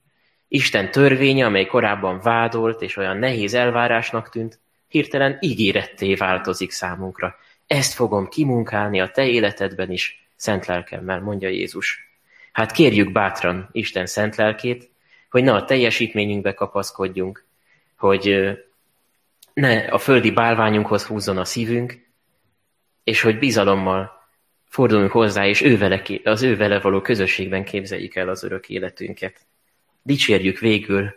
Isten 0.48 0.92
törvénye, 0.92 1.46
amely 1.46 1.66
korábban 1.66 2.20
vádolt 2.20 2.82
és 2.82 2.98
olyan 2.98 3.18
nehéz 3.18 3.54
elvárásnak 3.54 4.30
tűnt, 4.30 4.60
hirtelen 4.88 5.38
ígéretté 5.40 6.16
változik 6.16 6.72
számunkra. 6.72 7.36
Ezt 7.68 7.94
fogom 7.94 8.28
kimunkálni 8.28 9.02
a 9.02 9.12
te 9.12 9.28
életedben 9.28 9.92
is, 9.92 10.28
szent 10.36 10.66
lelkemmel, 10.66 11.22
mondja 11.22 11.50
Jézus. 11.50 12.07
Hát 12.58 12.72
kérjük 12.72 13.12
bátran 13.12 13.70
Isten 13.72 14.06
szent 14.06 14.36
lelkét, 14.36 14.90
hogy 15.30 15.44
ne 15.44 15.54
a 15.54 15.66
teljesítményünkbe 15.66 16.54
kapaszkodjunk, 16.54 17.46
hogy 17.98 18.58
ne 19.54 19.78
a 19.78 19.98
földi 19.98 20.32
bálványunkhoz 20.32 21.06
húzzon 21.06 21.38
a 21.38 21.46
szívünk, 21.46 22.08
és 23.04 23.22
hogy 23.22 23.40
bizalommal 23.40 24.30
forduljunk 24.66 25.12
hozzá, 25.12 25.48
és 25.48 25.62
ő 25.62 25.78
vele, 25.78 26.02
az 26.24 26.42
ő 26.42 26.56
vele 26.56 26.80
való 26.80 27.02
közösségben 27.02 27.64
képzeljük 27.64 28.16
el 28.16 28.30
az 28.30 28.44
örök 28.44 28.70
életünket. 28.70 29.40
Dicsérjük 30.02 30.60
végül 30.60 31.16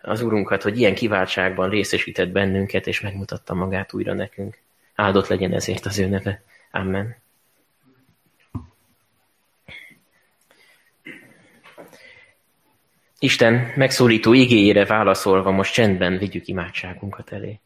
az 0.00 0.22
Urunkat, 0.22 0.62
hogy 0.62 0.78
ilyen 0.78 0.94
kiváltságban 0.94 1.70
részesített 1.70 2.28
bennünket, 2.28 2.86
és 2.86 3.00
megmutatta 3.00 3.54
magát 3.54 3.92
újra 3.92 4.14
nekünk. 4.14 4.58
Áldott 4.94 5.26
legyen 5.26 5.52
ezért 5.52 5.86
az 5.86 5.98
ő 5.98 6.06
neve. 6.06 6.42
Amen. 6.70 7.24
Isten 13.26 13.72
megszólító 13.74 14.32
igéjére 14.32 14.84
válaszolva 14.84 15.50
most 15.50 15.72
csendben 15.72 16.18
vigyük 16.18 16.46
imádságunkat 16.46 17.32
elé. 17.32 17.60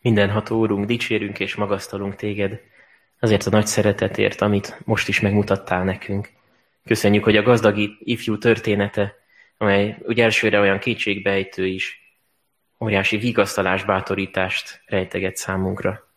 Mindenható 0.00 0.58
Úrunk, 0.58 0.86
dicsérünk 0.86 1.40
és 1.40 1.54
magasztalunk 1.54 2.14
téged, 2.14 2.60
azért 3.20 3.46
a 3.46 3.50
nagy 3.50 3.66
szeretetért, 3.66 4.40
amit 4.40 4.78
most 4.84 5.08
is 5.08 5.20
megmutattál 5.20 5.84
nekünk. 5.84 6.28
Köszönjük, 6.84 7.24
hogy 7.24 7.36
a 7.36 7.42
gazdag 7.42 7.76
ifjú 7.98 8.38
története, 8.38 9.14
amely 9.56 9.98
úgy 10.02 10.20
elsőre 10.20 10.60
olyan 10.60 10.78
kétségbejtő 10.78 11.66
is, 11.66 12.00
óriási 12.80 13.16
vigasztalás, 13.16 13.84
bátorítást 13.84 14.82
rejteget 14.86 15.36
számunkra. 15.36 16.08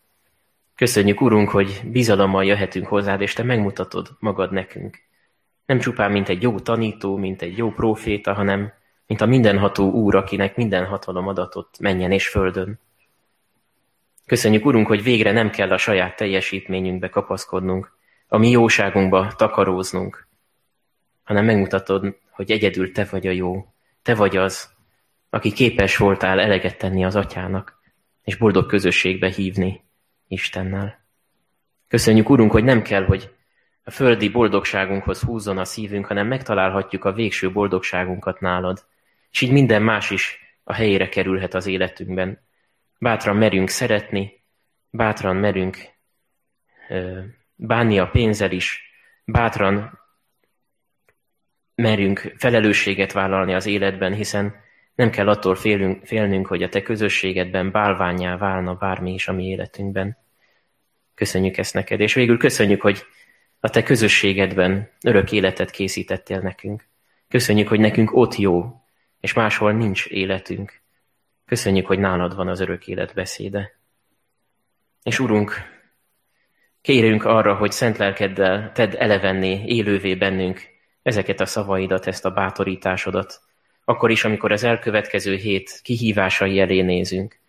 Köszönjük, 0.76 1.22
Urunk, 1.22 1.50
hogy 1.50 1.82
bizalommal 1.86 2.46
jöhetünk 2.46 2.88
hozzád, 2.88 3.22
és 3.22 3.34
Te 3.34 3.44
megmutatod 3.44 4.08
magad 4.20 4.52
nekünk. 4.52 5.00
Nem 5.66 5.80
csupán, 5.80 6.12
mint 6.12 6.30
egy 6.30 6.42
jó 6.42 6.60
tanító, 6.60 7.18
mint 7.18 7.42
egy 7.42 7.58
jó 7.58 7.72
próféta, 7.72 8.34
hanem 8.34 8.74
mint 9.08 9.22
a 9.22 9.26
mindenható 9.26 9.92
Úr, 9.92 10.16
akinek 10.16 10.56
minden 10.56 10.86
hatalom 10.86 11.28
adatott 11.28 11.80
menjen 11.80 12.12
és 12.12 12.28
földön. 12.28 12.80
Köszönjük, 14.32 14.66
Urunk, 14.66 14.88
hogy 14.88 15.04
végre 15.04 15.32
nem 15.32 15.50
kell 15.50 15.72
a 15.72 15.78
saját 15.78 16.16
teljesítményünkbe 16.16 17.10
kapaszkodnunk, 17.10 17.98
a 18.28 18.38
mi 18.38 18.50
jóságunkba 18.50 19.34
takaróznunk, 19.36 20.28
hanem 21.24 21.46
megmutatod, 21.46 22.18
hogy 22.30 22.52
egyedül 22.52 22.92
Te 22.92 23.08
vagy 23.12 23.28
a 23.28 23.32
jó, 23.32 23.74
Te 24.02 24.16
vagy 24.16 24.38
az, 24.38 24.70
aki 25.30 25.52
képes 25.52 25.98
voltál 25.98 26.40
eleget 26.40 26.78
tenni 26.78 27.06
az 27.06 27.16
atyának, 27.16 27.82
és 28.24 28.36
boldog 28.36 28.66
közösségbe 28.66 29.30
hívni 29.30 29.84
Istennel. 30.28 31.06
Köszönjük, 31.88 32.30
Urunk, 32.30 32.52
hogy 32.52 32.64
nem 32.64 32.82
kell, 32.82 33.06
hogy 33.06 33.34
a 33.84 33.92
földi 33.92 34.30
boldogságunkhoz 34.30 35.22
húzzon 35.22 35.58
a 35.58 35.66
szívünk, 35.66 36.06
hanem 36.06 36.28
megtalálhatjuk 36.28 37.06
a 37.06 37.14
végső 37.14 37.52
boldogságunkat 37.52 38.40
nálad, 38.40 38.86
és 39.32 39.42
így 39.42 39.52
minden 39.52 39.82
más 39.82 40.10
is 40.10 40.40
a 40.64 40.74
helyére 40.74 41.10
kerülhet 41.10 41.54
az 41.54 41.68
életünkben, 41.68 42.50
Bátran 43.04 43.36
merünk 43.36 43.70
szeretni, 43.70 44.44
bátran 44.90 45.36
merünk 45.36 45.78
bánni 47.56 48.00
a 48.00 48.10
pénzzel 48.10 48.52
is, 48.52 48.92
bátran 49.26 50.00
merünk 51.76 52.34
felelősséget 52.38 53.12
vállalni 53.12 53.54
az 53.54 53.66
életben, 53.66 54.14
hiszen 54.14 54.56
nem 54.96 55.10
kell 55.10 55.30
attól 55.30 55.56
félünk, 55.56 56.06
félnünk, 56.06 56.48
hogy 56.48 56.64
a 56.64 56.70
te 56.70 56.82
közösségedben 56.82 57.72
bálványá 57.72 58.38
válna 58.38 58.76
bármi 58.76 59.14
is 59.14 59.28
a 59.28 59.34
mi 59.34 59.48
életünkben. 59.48 60.18
Köszönjük 61.16 61.58
ezt 61.58 61.74
neked, 61.74 62.00
és 62.00 62.14
végül 62.14 62.38
köszönjük, 62.38 62.82
hogy 62.82 63.06
a 63.60 63.70
te 63.70 63.84
közösségedben 63.84 64.90
örök 65.04 65.32
életet 65.32 65.72
készítettél 65.72 66.40
nekünk. 66.40 66.88
Köszönjük, 67.28 67.68
hogy 67.68 67.80
nekünk 67.80 68.16
ott 68.16 68.36
jó, 68.36 68.84
és 69.20 69.34
máshol 69.34 69.72
nincs 69.72 70.06
életünk. 70.06 70.81
Köszönjük, 71.52 71.88
hogy 71.88 72.00
nálad 72.00 72.36
van 72.36 72.48
az 72.48 72.60
örök 72.60 72.88
élet 72.88 73.14
beszéde. 73.14 73.72
És 75.04 75.20
Urunk, 75.20 75.54
kérünk 76.82 77.26
arra, 77.26 77.56
hogy 77.56 77.72
szent 77.72 77.98
lelkeddel 77.98 78.72
tedd 78.72 78.96
elevenni, 78.96 79.64
élővé 79.66 80.16
bennünk 80.16 80.62
ezeket 81.02 81.40
a 81.40 81.46
szavaidat, 81.46 82.08
ezt 82.08 82.26
a 82.26 82.32
bátorításodat, 82.32 83.42
akkor 83.86 84.12
is, 84.12 84.24
amikor 84.24 84.52
az 84.52 84.64
elkövetkező 84.64 85.36
hét 85.36 85.80
kihívásai 85.84 86.60
elé 86.60 86.82
nézünk, 86.82 87.40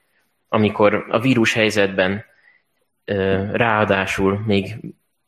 amikor 0.49 1.07
a 1.09 1.21
vírus 1.21 1.53
helyzetben 1.53 2.25
ráadásul 3.53 4.43
még 4.47 4.77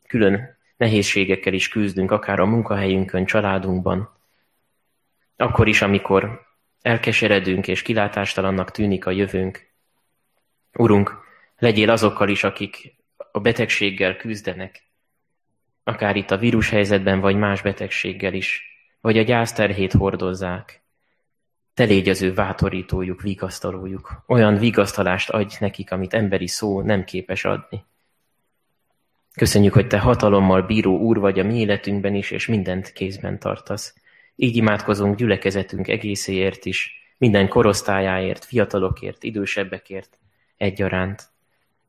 külön 0.09 0.59
nehézségekkel 0.77 1.53
is 1.53 1.69
küzdünk, 1.69 2.11
akár 2.11 2.41
a 2.41 2.47
munkahelyünkön, 2.47 3.25
családunkban, 3.25 4.19
akkor 5.37 5.69
is, 5.69 5.83
amikor 5.83 6.53
Elkeseredünk 6.85 7.69
és 7.69 7.83
kilátástalannak 7.83 8.71
tűnik 8.71 9.07
a 9.07 9.11
jövőnk. 9.11 9.67
Urunk, 10.73 11.19
legyél 11.59 11.91
azokkal 11.91 12.29
is, 12.29 12.45
akik 12.45 12.95
a 13.33 13.41
betegséggel 13.41 14.17
küzdenek, 14.17 14.83
akár 15.85 16.17
itt 16.17 16.31
a 16.31 16.37
vírushelyzetben, 16.37 17.21
vagy 17.21 17.37
más 17.37 17.63
betegséggel 17.63 18.35
is, 18.35 18.63
vagy 19.01 19.19
a 19.19 19.23
gyászterhét 19.23 19.93
hordozzák. 19.93 20.83
Te 21.75 21.85
légy 21.85 22.09
az 22.09 22.23
ő 22.23 22.35
vátorítójuk, 22.35 23.23
vigasztalójuk. 23.23 24.25
Olyan 24.27 24.57
vigasztalást 24.57 25.31
adj 25.31 25.57
nekik, 25.61 25.93
amit 25.93 26.15
emberi 26.15 26.47
szó 26.47 26.83
nem 26.83 27.05
képes 27.05 27.45
adni. 27.45 27.85
Köszönjük, 29.35 29.73
hogy 29.73 29.87
Te 29.87 29.99
hatalommal 29.99 30.63
bíró 30.63 30.99
úr 30.99 31.19
vagy 31.19 31.39
a 31.39 31.45
mi 31.45 31.59
életünkben 31.59 32.15
is, 32.15 32.31
és 32.31 32.47
mindent 32.47 32.93
kézben 32.93 33.39
tartasz. 33.39 33.95
Így 34.37 34.57
imádkozunk 34.57 35.17
gyülekezetünk 35.17 35.89
egészéért 35.89 36.65
is, 36.65 37.05
minden 37.19 37.49
korosztályáért, 37.49 38.45
fiatalokért, 38.45 39.23
idősebbekért 39.23 40.19
egyaránt. 40.57 41.29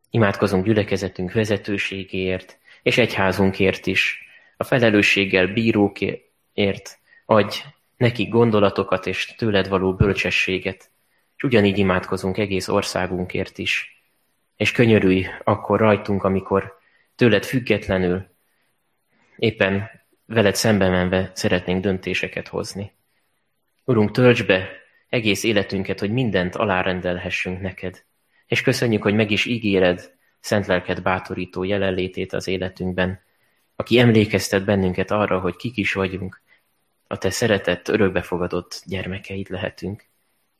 Imádkozunk 0.09 0.65
gyülekezetünk 0.65 1.31
vezetőségéért, 1.31 2.57
és 2.81 2.97
egyházunkért 2.97 3.87
is. 3.87 4.27
A 4.57 4.63
felelősséggel 4.63 5.47
bírókért 5.47 6.99
adj 7.25 7.57
nekik 7.97 8.29
gondolatokat 8.29 9.07
és 9.07 9.33
tőled 9.37 9.67
való 9.67 9.93
bölcsességet, 9.93 10.89
és 11.35 11.43
ugyanígy 11.43 11.77
imádkozunk 11.77 12.37
egész 12.37 12.67
országunkért 12.67 13.57
is. 13.57 14.03
És 14.55 14.71
könyörülj 14.71 15.25
akkor 15.43 15.79
rajtunk, 15.79 16.23
amikor 16.23 16.79
tőled 17.15 17.45
függetlenül 17.45 18.27
éppen 19.37 19.89
veled 20.25 20.55
szembe 20.55 20.89
menve 20.89 21.31
szeretnénk 21.33 21.83
döntéseket 21.83 22.47
hozni. 22.47 22.91
Urunk, 23.83 24.11
tölts 24.11 24.45
be 24.45 24.69
egész 25.09 25.43
életünket, 25.43 25.99
hogy 25.99 26.11
mindent 26.11 26.55
alárendelhessünk 26.55 27.61
neked. 27.61 28.03
És 28.45 28.61
köszönjük, 28.61 29.01
hogy 29.01 29.13
meg 29.13 29.31
is 29.31 29.45
ígéred 29.45 30.13
szent 30.39 30.65
lelked 30.65 31.01
bátorító 31.01 31.63
jelenlétét 31.63 32.33
az 32.33 32.47
életünkben, 32.47 33.23
aki 33.75 33.99
emlékeztet 33.99 34.65
bennünket 34.65 35.11
arra, 35.11 35.39
hogy 35.39 35.55
kik 35.55 35.77
is 35.77 35.93
vagyunk, 35.93 36.41
a 37.07 37.17
te 37.17 37.29
szeretett, 37.29 37.87
örökbefogadott 37.87 38.81
gyermekeid 38.85 39.49
lehetünk. 39.49 40.05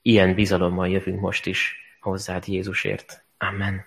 Ilyen 0.02 0.36
bizalommal 0.36 0.90
jövünk 0.90 1.20
most 1.20 1.46
is 1.46 1.76
hozzád 2.00 2.48
Jézusért. 2.48 3.26
Amen. 3.38 3.86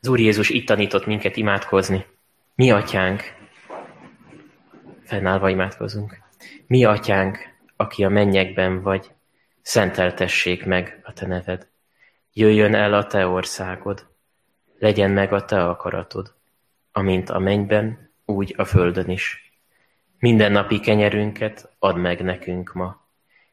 Az 0.00 0.08
Úr 0.08 0.18
Jézus 0.18 0.48
itt 0.48 0.66
tanított 0.66 1.06
minket 1.06 1.36
imádkozni. 1.36 2.06
Mi 2.58 2.70
atyánk, 2.70 3.22
fennállva 5.04 5.48
imádkozunk. 5.48 6.18
Mi 6.66 6.84
atyánk, 6.84 7.38
aki 7.76 8.04
a 8.04 8.08
mennyekben 8.08 8.82
vagy, 8.82 9.10
szenteltessék 9.62 10.64
meg 10.64 11.00
a 11.04 11.12
te 11.12 11.26
neved. 11.26 11.68
Jöjjön 12.32 12.74
el 12.74 12.94
a 12.94 13.06
te 13.06 13.26
országod, 13.26 14.06
legyen 14.78 15.10
meg 15.10 15.32
a 15.32 15.44
te 15.44 15.64
akaratod, 15.64 16.34
amint 16.92 17.30
a 17.30 17.38
mennyben, 17.38 18.10
úgy 18.24 18.54
a 18.56 18.64
földön 18.64 19.08
is. 19.08 19.52
Minden 20.18 20.52
napi 20.52 20.80
kenyerünket 20.80 21.74
add 21.78 21.96
meg 21.96 22.22
nekünk 22.22 22.72
ma, 22.72 23.06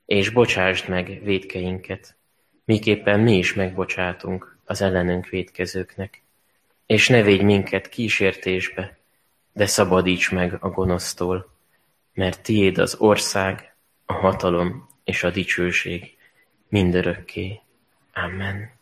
és 0.05 0.29
bocsásd 0.29 0.89
meg 0.89 1.19
védkeinket, 1.23 2.15
miképpen 2.63 3.19
mi 3.19 3.37
is 3.37 3.53
megbocsátunk 3.53 4.57
az 4.63 4.81
ellenünk 4.81 5.29
védkezőknek. 5.29 6.24
És 6.85 7.07
ne 7.07 7.21
védj 7.21 7.43
minket 7.43 7.89
kísértésbe, 7.89 8.97
de 9.53 9.65
szabadíts 9.65 10.31
meg 10.31 10.57
a 10.59 10.69
gonosztól, 10.69 11.51
mert 12.13 12.41
tiéd 12.41 12.77
az 12.77 12.95
ország, 12.95 13.75
a 14.05 14.13
hatalom 14.13 14.89
és 15.03 15.23
a 15.23 15.29
dicsőség 15.29 16.17
mindörökké. 16.67 17.59
Amen. 18.13 18.74